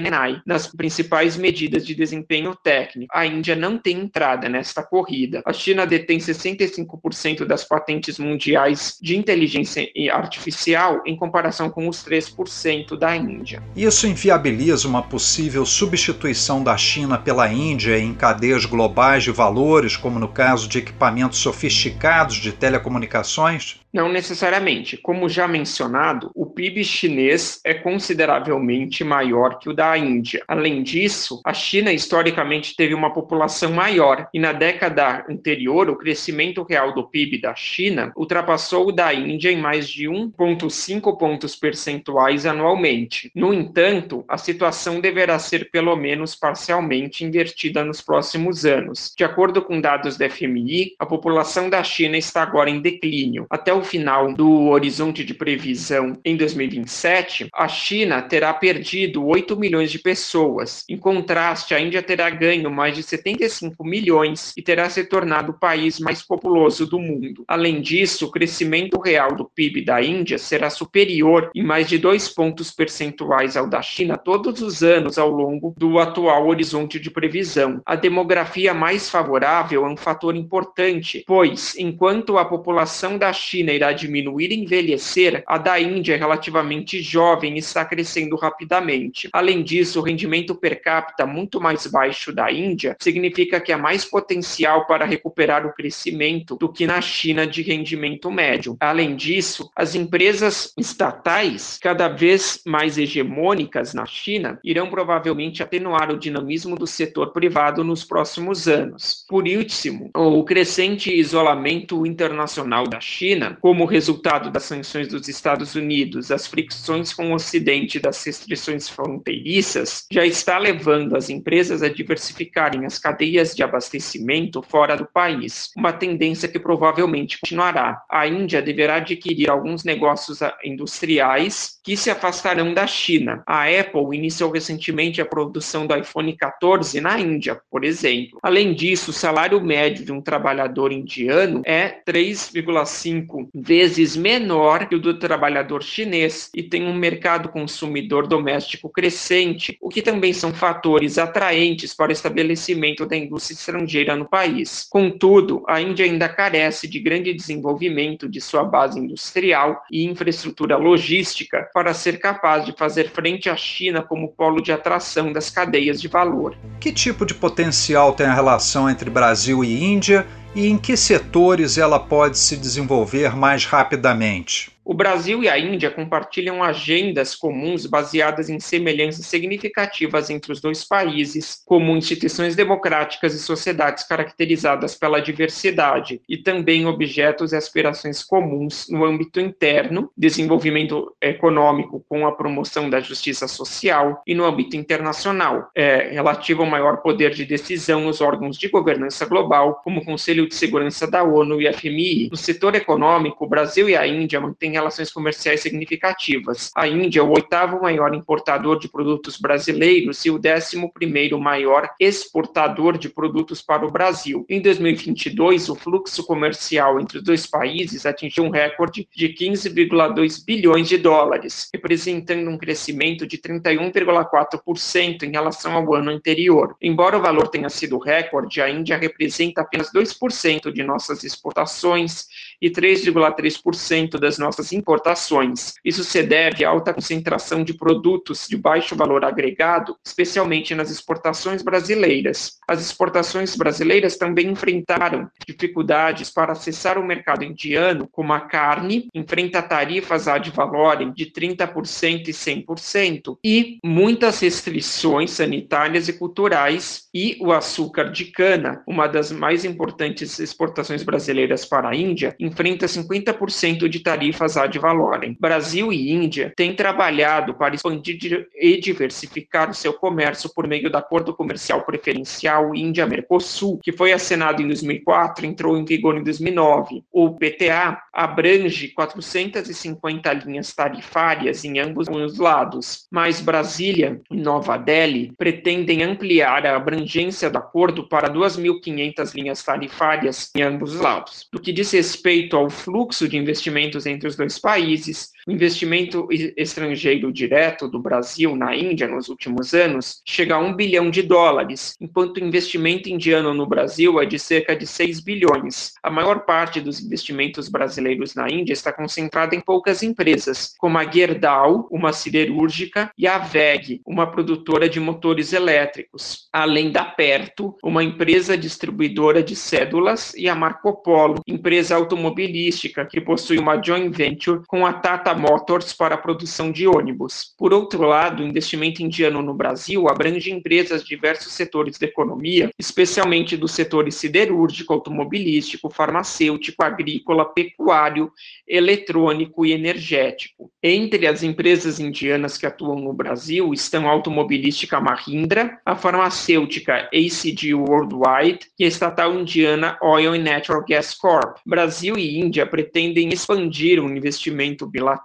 nas 0.45 0.67
principais 0.67 1.35
medidas 1.35 1.85
de 1.85 1.93
desempenho 1.93 2.55
técnico. 2.55 3.11
A 3.13 3.25
Índia 3.25 3.55
não 3.55 3.77
tem 3.77 3.97
entrada 3.97 4.47
nesta 4.47 4.83
corrida. 4.83 5.41
A 5.45 5.51
China 5.51 5.85
detém 5.85 6.19
65% 6.19 7.43
das 7.45 7.63
patentes 7.63 8.19
mundiais 8.19 8.97
de 9.01 9.17
inteligência 9.17 9.89
artificial 10.13 11.01
em 11.05 11.15
comparação 11.15 11.69
com 11.69 11.87
os 11.89 12.05
3% 12.05 12.97
da 12.97 13.15
Índia. 13.15 13.61
Isso 13.75 14.07
inviabiliza 14.07 14.87
uma 14.87 15.01
possível 15.01 15.65
substituição 15.65 16.63
da 16.63 16.77
China 16.77 17.17
pela 17.17 17.51
Índia 17.51 17.97
em 17.97 18.13
cadeias 18.13 18.65
globais 18.65 19.23
de 19.23 19.31
valores, 19.31 19.97
como 19.97 20.19
no 20.19 20.27
caso 20.27 20.67
de 20.67 20.77
equipamentos 20.77 21.39
sofisticados 21.39 22.35
de 22.37 22.51
telecomunicações? 22.51 23.81
Não 23.93 24.09
necessariamente. 24.09 24.95
Como 24.95 25.27
já 25.27 25.47
mencionado, 25.47 26.31
o 26.33 26.45
PIB 26.45 26.81
chinês 26.83 27.59
é 27.65 27.73
consideravelmente 27.73 29.03
maior 29.03 29.59
que 29.59 29.69
o 29.69 29.73
da 29.73 29.97
Índia. 29.97 30.43
Além 30.47 30.81
disso, 30.81 31.41
a 31.43 31.53
China 31.53 31.91
historicamente 31.91 32.73
teve 32.75 32.93
uma 32.93 33.11
população 33.11 33.73
maior 33.73 34.29
e 34.33 34.39
na 34.39 34.53
década 34.53 35.25
anterior 35.29 35.89
o 35.89 35.97
crescimento 35.97 36.63
real 36.63 36.93
do 36.93 37.09
PIB 37.09 37.41
da 37.41 37.53
China 37.53 38.13
ultrapassou 38.15 38.87
o 38.87 38.91
da 38.93 39.13
Índia 39.13 39.51
em 39.51 39.57
mais 39.57 39.89
de 39.89 40.05
1,5 40.05 41.17
pontos 41.17 41.55
percentuais 41.57 42.45
anualmente. 42.45 43.29
No 43.35 43.53
entanto, 43.53 44.23
a 44.27 44.37
situação 44.37 45.01
deverá 45.01 45.37
ser 45.37 45.69
pelo 45.69 45.97
menos 45.97 46.33
parcialmente 46.33 47.25
invertida 47.25 47.83
nos 47.83 48.01
próximos 48.01 48.65
anos. 48.65 49.13
De 49.17 49.25
acordo 49.25 49.61
com 49.61 49.81
dados 49.81 50.17
da 50.17 50.29
FMI, 50.29 50.95
a 50.97 51.05
população 51.05 51.69
da 51.69 51.83
China 51.83 52.17
está 52.17 52.41
agora 52.41 52.69
em 52.69 52.79
declínio. 52.79 53.45
Até 53.49 53.73
o 53.73 53.80
o 53.81 53.83
final 53.83 54.33
do 54.33 54.67
horizonte 54.67 55.23
de 55.23 55.33
previsão 55.33 56.17
em 56.23 56.37
2027, 56.37 57.49
a 57.53 57.67
China 57.67 58.21
terá 58.21 58.53
perdido 58.53 59.25
8 59.25 59.57
milhões 59.57 59.91
de 59.91 59.97
pessoas. 59.97 60.83
Em 60.87 60.97
contraste, 60.97 61.73
a 61.73 61.79
Índia 61.79 62.03
terá 62.03 62.29
ganho 62.29 62.69
mais 62.69 62.95
de 62.95 63.01
75 63.01 63.83
milhões 63.83 64.53
e 64.55 64.61
terá 64.61 64.87
se 64.89 65.03
tornado 65.03 65.51
o 65.51 65.59
país 65.59 65.99
mais 65.99 66.21
populoso 66.21 66.85
do 66.85 66.99
mundo. 66.99 67.43
Além 67.47 67.81
disso, 67.81 68.27
o 68.27 68.31
crescimento 68.31 68.99
real 68.99 69.35
do 69.35 69.45
PIB 69.45 69.83
da 69.83 70.01
Índia 70.01 70.37
será 70.37 70.69
superior 70.69 71.49
em 71.55 71.63
mais 71.63 71.89
de 71.89 71.97
dois 71.97 72.29
pontos 72.29 72.71
percentuais 72.71 73.57
ao 73.57 73.67
da 73.67 73.81
China 73.81 74.17
todos 74.17 74.61
os 74.61 74.83
anos 74.83 75.17
ao 75.17 75.29
longo 75.29 75.73
do 75.75 75.97
atual 75.97 76.47
horizonte 76.47 76.99
de 76.99 77.09
previsão. 77.09 77.81
A 77.85 77.95
demografia 77.95 78.73
mais 78.73 79.09
favorável 79.09 79.85
é 79.85 79.89
um 79.89 79.97
fator 79.97 80.35
importante, 80.35 81.23
pois, 81.25 81.75
enquanto 81.77 82.37
a 82.37 82.45
população 82.45 83.17
da 83.17 83.33
China 83.33 83.70
irá 83.71 83.91
diminuir 83.91 84.51
e 84.51 84.59
envelhecer, 84.59 85.43
a 85.47 85.57
da 85.57 85.79
Índia 85.79 86.13
é 86.13 86.17
relativamente 86.17 87.01
jovem 87.01 87.55
e 87.55 87.59
está 87.59 87.85
crescendo 87.85 88.35
rapidamente. 88.35 89.29
Além 89.33 89.63
disso, 89.63 89.99
o 89.99 90.03
rendimento 90.03 90.55
per 90.55 90.81
capita 90.81 91.25
muito 91.25 91.59
mais 91.59 91.87
baixo 91.87 92.33
da 92.33 92.51
Índia 92.51 92.95
significa 92.99 93.59
que 93.59 93.71
há 93.71 93.77
mais 93.77 94.05
potencial 94.05 94.85
para 94.85 95.05
recuperar 95.05 95.65
o 95.65 95.73
crescimento 95.73 96.55
do 96.55 96.71
que 96.71 96.85
na 96.85 97.01
China 97.01 97.45
de 97.47 97.61
rendimento 97.61 98.31
médio. 98.31 98.77
Além 98.79 99.15
disso, 99.15 99.69
as 99.75 99.95
empresas 99.95 100.73
estatais, 100.77 101.77
cada 101.81 102.07
vez 102.07 102.61
mais 102.65 102.97
hegemônicas 102.97 103.93
na 103.93 104.05
China, 104.05 104.59
irão 104.63 104.89
provavelmente 104.89 105.63
atenuar 105.63 106.11
o 106.11 106.19
dinamismo 106.19 106.75
do 106.75 106.87
setor 106.87 107.31
privado 107.31 107.83
nos 107.83 108.03
próximos 108.03 108.67
anos. 108.67 109.25
Por 109.27 109.47
último, 109.47 110.09
o 110.15 110.43
crescente 110.43 111.13
isolamento 111.13 112.05
internacional 112.05 112.87
da 112.87 112.99
China, 112.99 113.57
como 113.61 113.85
resultado 113.85 114.49
das 114.49 114.63
sanções 114.63 115.07
dos 115.07 115.27
Estados 115.27 115.75
Unidos, 115.75 116.31
as 116.31 116.47
fricções 116.47 117.13
com 117.13 117.31
o 117.31 117.35
Ocidente 117.35 117.99
das 117.99 118.23
restrições 118.25 118.89
fronteiriças, 118.89 120.05
já 120.11 120.25
está 120.25 120.57
levando 120.57 121.15
as 121.15 121.29
empresas 121.29 121.83
a 121.83 121.87
diversificarem 121.87 122.85
as 122.85 122.97
cadeias 122.97 123.55
de 123.55 123.61
abastecimento 123.61 124.63
fora 124.63 124.97
do 124.97 125.05
país, 125.05 125.69
uma 125.77 125.93
tendência 125.93 126.49
que 126.49 126.59
provavelmente 126.59 127.39
continuará. 127.39 128.01
A 128.09 128.27
Índia 128.27 128.61
deverá 128.61 128.95
adquirir 128.95 129.49
alguns 129.49 129.83
negócios 129.83 130.39
industriais 130.63 131.79
que 131.83 131.95
se 131.95 132.09
afastarão 132.09 132.73
da 132.73 132.87
China. 132.87 133.43
A 133.45 133.65
Apple 133.65 134.17
iniciou 134.17 134.51
recentemente 134.51 135.21
a 135.21 135.25
produção 135.25 135.85
do 135.85 135.95
iPhone 135.95 136.35
14 136.35 136.99
na 136.99 137.19
Índia, 137.19 137.61
por 137.69 137.83
exemplo. 137.83 138.39
Além 138.41 138.73
disso, 138.73 139.11
o 139.11 139.13
salário 139.13 139.61
médio 139.61 140.03
de 140.03 140.11
um 140.11 140.21
trabalhador 140.21 140.91
indiano 140.91 141.61
é 141.63 141.89
3,5 142.07 143.50
vezes 143.53 144.15
menor 144.15 144.87
que 144.87 144.95
o 144.95 144.99
do 144.99 145.17
trabalhador 145.17 145.83
chinês 145.83 146.49
e 146.55 146.63
tem 146.63 146.87
um 146.87 146.93
mercado 146.93 147.49
consumidor 147.49 148.27
doméstico 148.27 148.89
crescente, 148.89 149.77
o 149.81 149.89
que 149.89 150.01
também 150.01 150.33
são 150.33 150.53
fatores 150.53 151.17
atraentes 151.17 151.93
para 151.93 152.09
o 152.09 152.13
estabelecimento 152.13 153.05
da 153.05 153.15
indústria 153.15 153.55
estrangeira 153.55 154.15
no 154.15 154.25
país. 154.25 154.87
Contudo, 154.89 155.63
a 155.67 155.81
Índia 155.81 156.05
ainda 156.05 156.29
carece 156.29 156.87
de 156.87 156.99
grande 156.99 157.33
desenvolvimento 157.33 158.27
de 158.29 158.39
sua 158.39 158.63
base 158.63 158.99
industrial 158.99 159.81
e 159.91 160.05
infraestrutura 160.05 160.77
logística 160.77 161.69
para 161.73 161.93
ser 161.93 162.19
capaz 162.19 162.65
de 162.65 162.73
fazer 162.77 163.09
frente 163.09 163.49
à 163.49 163.55
China 163.55 164.01
como 164.01 164.29
polo 164.29 164.61
de 164.61 164.71
atração 164.71 165.31
das 165.31 165.49
cadeias 165.49 166.01
de 166.01 166.07
valor. 166.07 166.55
Que 166.79 166.91
tipo 166.91 167.25
de 167.25 167.33
potencial 167.33 168.13
tem 168.13 168.25
a 168.25 168.33
relação 168.33 168.89
entre 168.89 169.09
Brasil 169.09 169.63
e 169.63 169.83
Índia 169.83 170.25
e 170.55 170.67
em 170.67 170.77
que 170.77 170.97
setores 170.97 171.77
ela 171.77 171.99
pode 171.99 172.37
se 172.37 172.57
desenvolver 172.57 173.35
mais 173.35 173.65
rapidamente? 173.65 174.71
O 174.83 174.95
Brasil 174.95 175.43
e 175.43 175.47
a 175.47 175.59
Índia 175.59 175.91
compartilham 175.91 176.63
agendas 176.63 177.35
comuns 177.35 177.85
baseadas 177.85 178.49
em 178.49 178.59
semelhanças 178.59 179.27
significativas 179.27 180.29
entre 180.29 180.51
os 180.51 180.59
dois 180.59 180.83
países, 180.83 181.61
como 181.65 181.95
instituições 181.95 182.55
democráticas 182.55 183.35
e 183.35 183.39
sociedades 183.39 184.03
caracterizadas 184.03 184.95
pela 184.95 185.21
diversidade, 185.21 186.19
e 186.27 186.35
também 186.35 186.87
objetos 186.87 187.53
e 187.53 187.55
aspirações 187.55 188.23
comuns 188.23 188.87
no 188.89 189.05
âmbito 189.05 189.39
interno, 189.39 190.09
desenvolvimento 190.17 191.15
econômico 191.21 192.03
com 192.09 192.25
a 192.25 192.31
promoção 192.31 192.89
da 192.89 192.99
justiça 192.99 193.47
social, 193.47 194.23
e 194.25 194.33
no 194.33 194.45
âmbito 194.45 194.75
internacional, 194.75 195.69
é, 195.75 196.09
relativo 196.09 196.63
ao 196.63 196.69
maior 196.69 196.97
poder 196.97 197.31
de 197.31 197.45
decisão 197.45 198.01
nos 198.01 198.19
órgãos 198.19 198.57
de 198.57 198.67
governança 198.67 199.25
global, 199.25 199.79
como 199.83 200.01
o 200.01 200.05
Conselho 200.05 200.47
de 200.47 200.55
Segurança 200.55 201.05
da 201.09 201.23
ONU 201.23 201.61
e 201.61 201.71
FMI. 201.71 202.29
No 202.31 202.37
setor 202.37 202.73
econômico, 202.73 203.45
o 203.45 203.49
Brasil 203.49 203.87
e 203.87 203.95
a 203.95 204.07
Índia 204.07 204.41
mantêm 204.41 204.70
relações 204.71 205.11
comerciais 205.11 205.61
significativas. 205.61 206.71
A 206.75 206.87
Índia 206.87 207.19
é 207.19 207.23
o 207.23 207.31
oitavo 207.31 207.81
maior 207.81 208.13
importador 208.13 208.79
de 208.79 208.87
produtos 208.87 209.37
brasileiros 209.37 210.25
e 210.25 210.31
o 210.31 210.39
décimo 210.39 210.91
primeiro 210.91 211.39
maior 211.39 211.89
exportador 211.99 212.97
de 212.97 213.09
produtos 213.09 213.61
para 213.61 213.85
o 213.85 213.91
Brasil. 213.91 214.45
Em 214.49 214.61
2022, 214.61 215.69
o 215.69 215.75
fluxo 215.75 216.23
comercial 216.25 216.99
entre 216.99 217.17
os 217.17 217.23
dois 217.23 217.45
países 217.45 218.05
atingiu 218.05 218.43
um 218.43 218.49
recorde 218.49 219.07
de 219.15 219.29
15,2 219.29 220.43
bilhões 220.45 220.87
de 220.87 220.97
dólares, 220.97 221.69
representando 221.73 222.49
um 222.49 222.57
crescimento 222.57 223.25
de 223.25 223.37
31,4% 223.37 225.23
em 225.23 225.31
relação 225.31 225.73
ao 225.73 225.93
ano 225.93 226.11
anterior. 226.11 226.75
Embora 226.81 227.17
o 227.17 227.21
valor 227.21 227.47
tenha 227.47 227.69
sido 227.69 227.97
recorde, 227.97 228.61
a 228.61 228.69
Índia 228.69 228.97
representa 228.97 229.61
apenas 229.61 229.91
2% 229.91 230.71
de 230.71 230.83
nossas 230.83 231.23
exportações 231.23 232.27
e 232.61 232.69
3,3% 232.69 234.19
das 234.19 234.37
nossas 234.37 234.60
importações. 234.71 235.73
Isso 235.83 236.03
se 236.03 236.21
deve 236.21 236.63
à 236.63 236.69
alta 236.69 236.93
concentração 236.93 237.63
de 237.63 237.73
produtos 237.73 238.47
de 238.47 238.55
baixo 238.55 238.95
valor 238.95 239.25
agregado, 239.25 239.97
especialmente 240.05 240.75
nas 240.75 240.91
exportações 240.91 241.61
brasileiras. 241.61 242.59
As 242.67 242.81
exportações 242.81 243.55
brasileiras 243.55 244.17
também 244.17 244.49
enfrentaram 244.49 245.29
dificuldades 245.47 246.29
para 246.29 246.51
acessar 246.51 246.97
o 246.97 247.05
mercado 247.05 247.43
indiano, 247.43 248.07
como 248.11 248.33
a 248.33 248.41
carne, 248.41 249.07
enfrenta 249.13 249.61
tarifas 249.61 250.27
ad 250.27 250.49
valorem 250.51 251.11
de 251.11 251.25
30% 251.25 252.27
e 252.27 252.31
100%, 252.31 253.37
e 253.43 253.79
muitas 253.83 254.39
restrições 254.39 255.31
sanitárias 255.31 256.07
e 256.07 256.13
culturais, 256.13 257.09
e 257.13 257.37
o 257.41 257.51
açúcar 257.51 258.11
de 258.11 258.25
cana, 258.25 258.83
uma 258.87 259.07
das 259.07 259.31
mais 259.31 259.65
importantes 259.65 260.39
exportações 260.39 261.03
brasileiras 261.03 261.65
para 261.65 261.89
a 261.89 261.95
Índia, 261.95 262.35
enfrenta 262.39 262.85
50% 262.85 263.87
de 263.87 263.99
tarifas 263.99 264.50
ad 264.57 264.77
valorem. 264.79 265.37
Brasil 265.39 265.91
e 265.91 266.11
Índia 266.11 266.53
têm 266.55 266.73
trabalhado 266.73 267.53
para 267.53 267.75
expandir 267.75 268.47
e 268.55 268.79
diversificar 268.79 269.69
o 269.69 269.73
seu 269.73 269.93
comércio 269.93 270.49
por 270.53 270.67
meio 270.67 270.89
do 270.89 270.97
Acordo 270.97 271.33
Comercial 271.33 271.81
Preferencial 271.83 272.75
Índia-Mercosul, 272.75 273.79
que 273.81 273.91
foi 273.91 274.13
assinado 274.13 274.61
em 274.61 274.67
2004 274.67 275.45
e 275.45 275.49
entrou 275.49 275.77
em 275.77 275.85
vigor 275.85 276.17
em 276.17 276.23
2009. 276.23 277.03
O 277.11 277.31
PTA 277.31 278.01
abrange 278.13 278.89
450 278.89 280.33
linhas 280.33 280.73
tarifárias 280.73 281.63
em 281.63 281.79
ambos 281.79 282.07
os 282.07 282.37
lados, 282.37 283.07
mas 283.09 283.41
Brasília 283.41 284.21
e 284.29 284.35
Nova 284.35 284.77
Delhi 284.77 285.31
pretendem 285.37 286.03
ampliar 286.03 286.65
a 286.65 286.75
abrangência 286.75 287.49
do 287.49 287.57
acordo 287.57 288.07
para 288.07 288.29
2.500 288.29 289.35
linhas 289.35 289.63
tarifárias 289.63 290.51
em 290.55 290.61
ambos 290.61 290.95
os 290.95 291.01
lados. 291.01 291.47
Do 291.51 291.59
que 291.59 291.71
diz 291.71 291.91
respeito 291.91 292.55
ao 292.55 292.69
fluxo 292.69 293.27
de 293.27 293.37
investimentos 293.37 294.05
entre 294.05 294.27
os 294.27 294.35
dois 294.41 294.57
países, 294.59 295.29
o 295.47 295.51
investimento 295.51 296.27
estrangeiro 296.55 297.31
direto 297.31 297.87
do 297.87 297.99
Brasil 297.99 298.55
na 298.55 298.75
Índia 298.75 299.07
nos 299.07 299.29
últimos 299.29 299.73
anos 299.73 300.21
chega 300.25 300.55
a 300.55 300.59
um 300.59 300.75
bilhão 300.75 301.09
de 301.09 301.23
dólares, 301.23 301.95
enquanto 301.99 302.37
o 302.37 302.43
investimento 302.43 303.09
indiano 303.09 303.53
no 303.53 303.65
Brasil 303.65 304.21
é 304.21 304.25
de 304.25 304.37
cerca 304.37 304.75
de 304.75 304.85
6 304.85 305.19
bilhões. 305.21 305.93
A 306.03 306.11
maior 306.11 306.41
parte 306.41 306.79
dos 306.79 307.01
investimentos 307.01 307.69
brasileiros 307.69 308.35
na 308.35 308.49
Índia 308.49 308.73
está 308.73 308.91
concentrada 308.91 309.55
em 309.55 309.61
poucas 309.61 310.03
empresas, 310.03 310.75
como 310.77 310.97
a 310.97 311.09
Gerdau, 311.09 311.87
uma 311.91 312.13
siderúrgica, 312.13 313.11
e 313.17 313.27
a 313.27 313.37
VEG, 313.37 314.01
uma 314.05 314.29
produtora 314.29 314.87
de 314.87 314.99
motores 314.99 315.53
elétricos, 315.53 316.47
além 316.51 316.91
da 316.91 317.03
Perto, 317.03 317.75
uma 317.83 318.03
empresa 318.03 318.57
distribuidora 318.57 319.43
de 319.43 319.55
cédulas, 319.55 320.33
e 320.35 320.47
a 320.47 320.55
Marco 320.55 321.01
Polo, 321.01 321.41
empresa 321.47 321.95
automobilística 321.95 323.05
que 323.05 323.19
possui 323.19 323.57
uma 323.57 323.81
joint 323.81 324.15
venture 324.15 324.61
com 324.67 324.85
a 324.85 324.93
Tata 324.93 325.30
Tata 325.31 325.39
Motors 325.39 325.93
para 325.93 326.15
a 326.15 326.17
produção 326.17 326.71
de 326.71 326.87
ônibus. 326.87 327.53
Por 327.57 327.73
outro 327.73 328.03
lado, 328.03 328.43
o 328.43 328.45
investimento 328.45 329.01
indiano 329.01 329.41
no 329.41 329.53
Brasil 329.53 330.09
abrange 330.09 330.51
empresas 330.51 331.03
de 331.03 331.09
diversos 331.09 331.53
setores 331.53 331.97
da 331.97 332.05
economia, 332.05 332.69
especialmente 332.77 333.55
dos 333.55 333.71
setores 333.71 334.15
siderúrgico, 334.15 334.93
automobilístico, 334.93 335.89
farmacêutico, 335.89 336.83
agrícola, 336.83 337.45
pecuário, 337.45 338.31
eletrônico 338.67 339.65
e 339.65 339.71
energético. 339.71 340.71
Entre 340.83 341.27
as 341.27 341.43
empresas 341.43 341.99
indianas 341.99 342.57
que 342.57 342.65
atuam 342.65 342.99
no 342.99 343.13
Brasil 343.13 343.73
estão 343.73 344.07
a 344.07 344.11
automobilística 344.11 344.99
Mahindra, 344.99 345.79
a 345.85 345.95
farmacêutica 345.95 347.09
ACG 347.13 347.73
Worldwide 347.73 348.67
e 348.77 348.85
a 348.85 348.87
estatal 348.87 349.33
indiana 349.33 349.97
Oil 350.01 350.33
and 350.33 350.43
Natural 350.43 350.83
Gas 350.87 351.13
Corp. 351.13 351.57
Brasil 351.65 352.17
e 352.17 352.39
Índia 352.39 352.65
pretendem 352.65 353.29
expandir 353.29 354.03
o 354.03 354.09
investimento 354.09 354.85
bilateral 354.85 355.20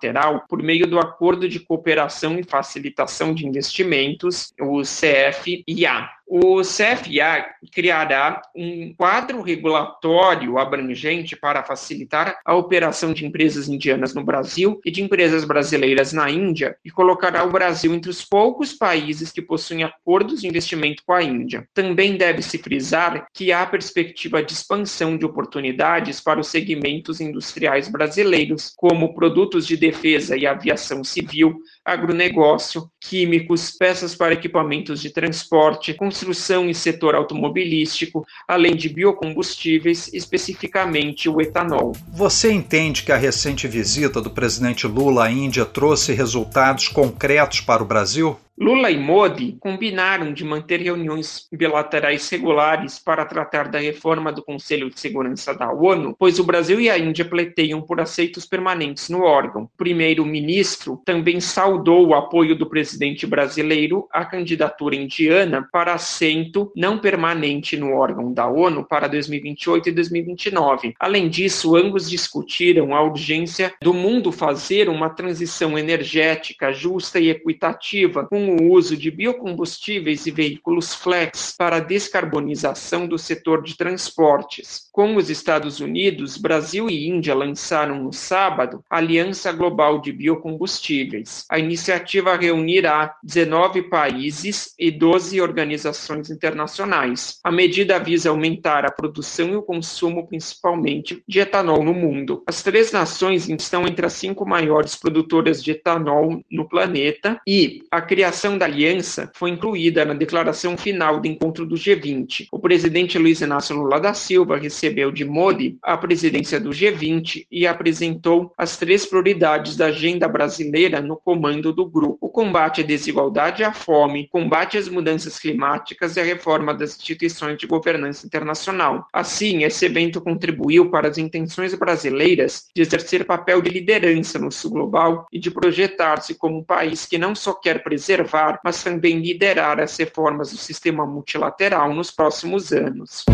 por 0.49 0.63
meio 0.63 0.87
do 0.87 0.99
Acordo 0.99 1.49
de 1.49 1.61
Cooperação 1.61 2.39
e 2.39 2.43
Facilitação 2.43 3.35
de 3.35 3.47
Investimentos, 3.47 4.53
o 4.61 4.83
CFIA. 4.83 6.09
O 6.29 6.61
CFA 6.61 7.47
criará 7.73 8.43
um 8.55 8.93
quadro 8.95 9.43
regulatório 9.43 10.59
abrangente 10.59 11.37
para 11.37 11.63
facilitar 11.63 12.41
a 12.45 12.53
operação 12.53 13.13
de 13.13 13.25
empresas 13.25 13.69
indianas 13.69 14.13
no 14.13 14.25
Brasil 14.25 14.81
e 14.85 14.91
de 14.91 15.03
empresas 15.03 15.45
brasileiras 15.45 16.13
na 16.13 16.29
Índia 16.29 16.77
e 16.85 16.91
colocará 16.91 17.45
o 17.45 17.53
Brasil 17.53 17.95
entre 17.95 18.11
os 18.11 18.25
poucos 18.25 18.73
países 18.73 19.31
que 19.31 19.41
possuem 19.41 19.85
acordos 19.85 20.41
de 20.41 20.49
investimento 20.49 21.05
com 21.07 21.13
a 21.13 21.23
Índia. 21.23 21.69
Também 21.73 22.17
deve-se 22.17 22.59
frisar 22.59 23.29
que 23.33 23.53
há 23.53 23.65
perspectiva 23.65 24.43
de 24.43 24.53
expansão 24.53 25.17
de 25.17 25.25
oportunidades 25.25 26.21
para 26.21 26.41
os 26.41 26.49
segmentos 26.49 27.21
industriais 27.21 27.89
brasileiros, 27.89 28.73
como 28.77 29.15
produtos 29.15 29.65
de 29.65 29.77
defesa 29.77 30.37
e 30.37 30.45
aviação 30.45 31.05
civil, 31.05 31.57
agronegócio, 31.85 32.91
químicos, 33.01 33.71
peças 33.71 34.15
para 34.15 34.35
equipamentos 34.35 35.01
de 35.01 35.11
transporte, 35.11 35.95
construção 36.17 36.71
e 36.71 36.75
setor 36.75 37.15
automobilístico, 37.15 38.27
além 38.49 38.75
de 38.75 38.89
biocombustíveis, 38.89 40.11
especificamente 40.15 41.29
o 41.29 41.43
etanol. 41.43 41.95
Você 42.09 42.51
entende 42.51 43.03
que 43.03 43.13
a 43.13 43.17
recente 43.17 43.69
visita 43.69 44.23
do 44.23 44.31
presidente 44.31 44.87
Lula 44.87 45.27
à 45.27 45.31
Índia 45.31 45.67
trouxe 45.67 46.15
resultados 46.15 46.89
concretos 46.89 47.61
para 47.61 47.83
o 47.83 47.87
Brasil? 47.87 48.39
Lula 48.59 48.91
e 48.91 48.99
Modi 48.99 49.55
combinaram 49.61 50.33
de 50.33 50.43
manter 50.43 50.81
reuniões 50.81 51.47
bilaterais 51.53 52.27
regulares 52.31 52.99
para 52.99 53.27
tratar 53.27 53.69
da 53.69 53.79
reforma 53.79 54.33
do 54.33 54.43
Conselho 54.43 54.89
de 54.89 54.99
Segurança 54.99 55.53
da 55.53 55.71
ONU, 55.71 56.17
pois 56.19 56.39
o 56.39 56.45
Brasil 56.45 56.81
e 56.81 56.89
a 56.89 56.99
Índia 56.99 57.27
pleteiam 57.27 57.83
por 57.83 58.01
aceitos 58.01 58.47
permanentes 58.47 59.11
no 59.11 59.23
órgão. 59.23 59.65
O 59.65 59.71
primeiro-ministro 59.77 61.03
também 61.05 61.39
saudou 61.39 62.07
o 62.07 62.15
apoio 62.15 62.57
do 62.57 62.65
presidente 62.65 63.27
brasileiro 63.27 64.09
à 64.11 64.25
candidatura 64.25 64.97
indiana 64.97 65.69
para 65.71 65.93
assento 65.93 66.73
não 66.75 66.99
permanente 66.99 67.77
no 67.77 67.93
órgão 67.93 68.33
da 68.33 68.47
ONU 68.47 68.87
para 68.89 69.07
2028 69.07 69.91
e 69.91 69.93
2029. 69.93 70.95
Além 70.99 71.29
disso, 71.29 71.77
ambos 71.77 72.09
discutiram 72.09 72.95
a 72.95 73.03
urgência 73.03 73.75
do 73.83 73.93
mundo 73.93 74.33
fazer 74.33 74.89
uma 74.89 75.11
transição 75.11 75.79
energética 75.79 76.73
justa 76.73 77.21
e 77.21 77.29
equitativa 77.29 78.25
com 78.25 78.46
o 78.51 78.71
uso 78.73 78.97
de 78.97 79.11
biocombustíveis 79.11 80.27
e 80.27 80.31
veículos 80.31 80.95
flex 80.95 81.55
para 81.57 81.77
a 81.77 81.81
descarbonização 81.81 83.07
do 83.07 83.19
setor 83.19 83.63
de 83.63 83.77
transportes. 83.77 84.89
Com 84.93 85.17
os 85.17 85.29
Estados 85.29 85.81
Unidos, 85.81 86.37
Brasil 86.37 86.89
e 86.89 87.09
Índia 87.09 87.35
lançaram 87.35 88.03
no 88.03 88.13
sábado 88.13 88.85
a 88.89 88.99
Aliança 88.99 89.53
Global 89.53 90.01
de 90.01 90.13
Biocombustíveis. 90.13 91.45
A 91.51 91.59
iniciativa 91.59 92.37
reunirá 92.37 93.15
19 93.23 93.83
países 93.83 94.75
e 94.79 94.91
12 94.91 95.41
organizações 95.41 96.31
internacionais. 96.31 97.39
A 97.43 97.51
medida 97.51 97.99
visa 97.99 98.31
aumentar 98.31 98.85
a 98.85 98.91
produção 98.91 99.49
e 99.51 99.57
o 99.57 99.63
consumo, 99.63 100.27
principalmente 100.27 101.23
de 101.27 101.41
etanol 101.41 101.83
no 101.83 101.95
mundo. 101.95 102.43
As 102.47 102.63
três 102.63 102.93
nações 102.93 103.49
estão 103.49 103.87
entre 103.87 104.07
as 104.07 104.13
cinco 104.13 104.47
maiores 104.47 104.97
produtoras 104.97 105.63
de 105.63 105.73
etanol 105.73 106.43
no 106.51 106.69
planeta 106.69 107.41
e 107.47 107.83
a 107.91 108.01
criação 108.01 108.36
criação 108.37 108.59
da 108.59 108.67
aliança 108.67 109.31
foi 109.35 109.49
incluída 109.49 110.05
na 110.05 110.13
declaração 110.13 110.77
final 110.77 111.19
do 111.19 111.27
encontro 111.27 111.65
do 111.65 111.75
G20. 111.75 112.49
O 112.53 112.59
presidente 112.59 113.17
Luiz 113.17 113.41
Inácio 113.41 113.75
Lula 113.75 113.99
da 113.99 114.13
Silva 114.13 114.59
recebeu 114.59 115.11
de 115.11 115.25
Modi 115.25 115.79
a 115.83 115.97
presidência 115.97 116.61
do 116.61 116.69
G20 116.69 117.47
e 117.51 117.67
apresentou 117.67 118.53
as 118.59 118.77
três 118.77 119.07
prioridades 119.07 119.75
da 119.75 119.87
agenda 119.87 120.29
brasileira 120.29 121.01
no 121.01 121.17
comando 121.17 121.73
do 121.73 121.89
grupo: 121.89 122.19
o 122.21 122.29
combate 122.29 122.83
à 122.83 122.85
desigualdade 122.85 123.63
e 123.63 123.65
à 123.65 123.73
fome, 123.73 124.29
combate 124.29 124.77
às 124.77 124.87
mudanças 124.87 125.39
climáticas 125.39 126.17
e 126.17 126.21
a 126.21 126.25
reforma 126.25 126.75
das 126.75 126.95
instituições 126.95 127.57
de 127.57 127.67
governança 127.67 128.27
internacional. 128.27 129.07
Assim, 129.15 129.65
esse 129.65 129.87
evento 129.87 130.21
contribuiu 130.21 130.91
para 130.91 131.09
as 131.09 131.17
intenções 131.17 131.73
brasileiras 131.75 132.67
de 132.75 132.83
exercer 132.83 133.25
papel 133.25 133.63
de 133.63 133.71
liderança 133.71 134.39
no 134.39 134.53
sul 134.53 134.73
global 134.73 135.27
e 135.33 135.39
de 135.39 135.51
projetar-se 135.51 136.35
como 136.35 136.59
um 136.59 136.65
país 136.65 137.07
que 137.07 137.17
não 137.17 137.35
só 137.35 137.55
quer 137.55 137.83
preservar 137.83 138.26
observar, 138.27 138.61
mas 138.63 138.83
também 138.83 139.21
liderar 139.21 139.81
as 139.81 139.97
reformas 139.97 140.51
do 140.51 140.57
sistema 140.59 141.07
multilateral 141.07 141.95
nos 141.95 142.11
próximos 142.11 142.73
anos. 142.73 143.25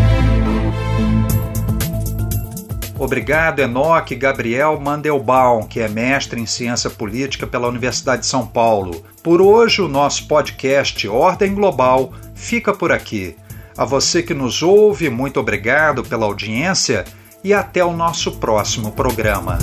Obrigado, 2.97 3.59
Enoque 3.59 4.15
Gabriel 4.15 4.79
Mandelbaum, 4.79 5.67
que 5.67 5.79
é 5.79 5.89
mestre 5.89 6.39
em 6.39 6.45
ciência 6.45 6.89
política 6.89 7.45
pela 7.45 7.67
Universidade 7.67 8.21
de 8.21 8.27
São 8.27 8.45
Paulo. 8.45 9.03
Por 9.21 9.41
hoje, 9.41 9.81
o 9.81 9.87
nosso 9.87 10.27
podcast 10.27 11.07
Ordem 11.07 11.55
Global 11.55 12.13
fica 12.35 12.71
por 12.71 12.91
aqui. 12.91 13.35
A 13.75 13.83
você 13.83 14.21
que 14.21 14.35
nos 14.35 14.61
ouve, 14.61 15.09
muito 15.09 15.39
obrigado 15.39 16.03
pela 16.03 16.25
audiência 16.25 17.03
e 17.43 17.53
até 17.53 17.83
o 17.83 17.91
nosso 17.91 18.33
próximo 18.33 18.91
programa. 18.91 19.57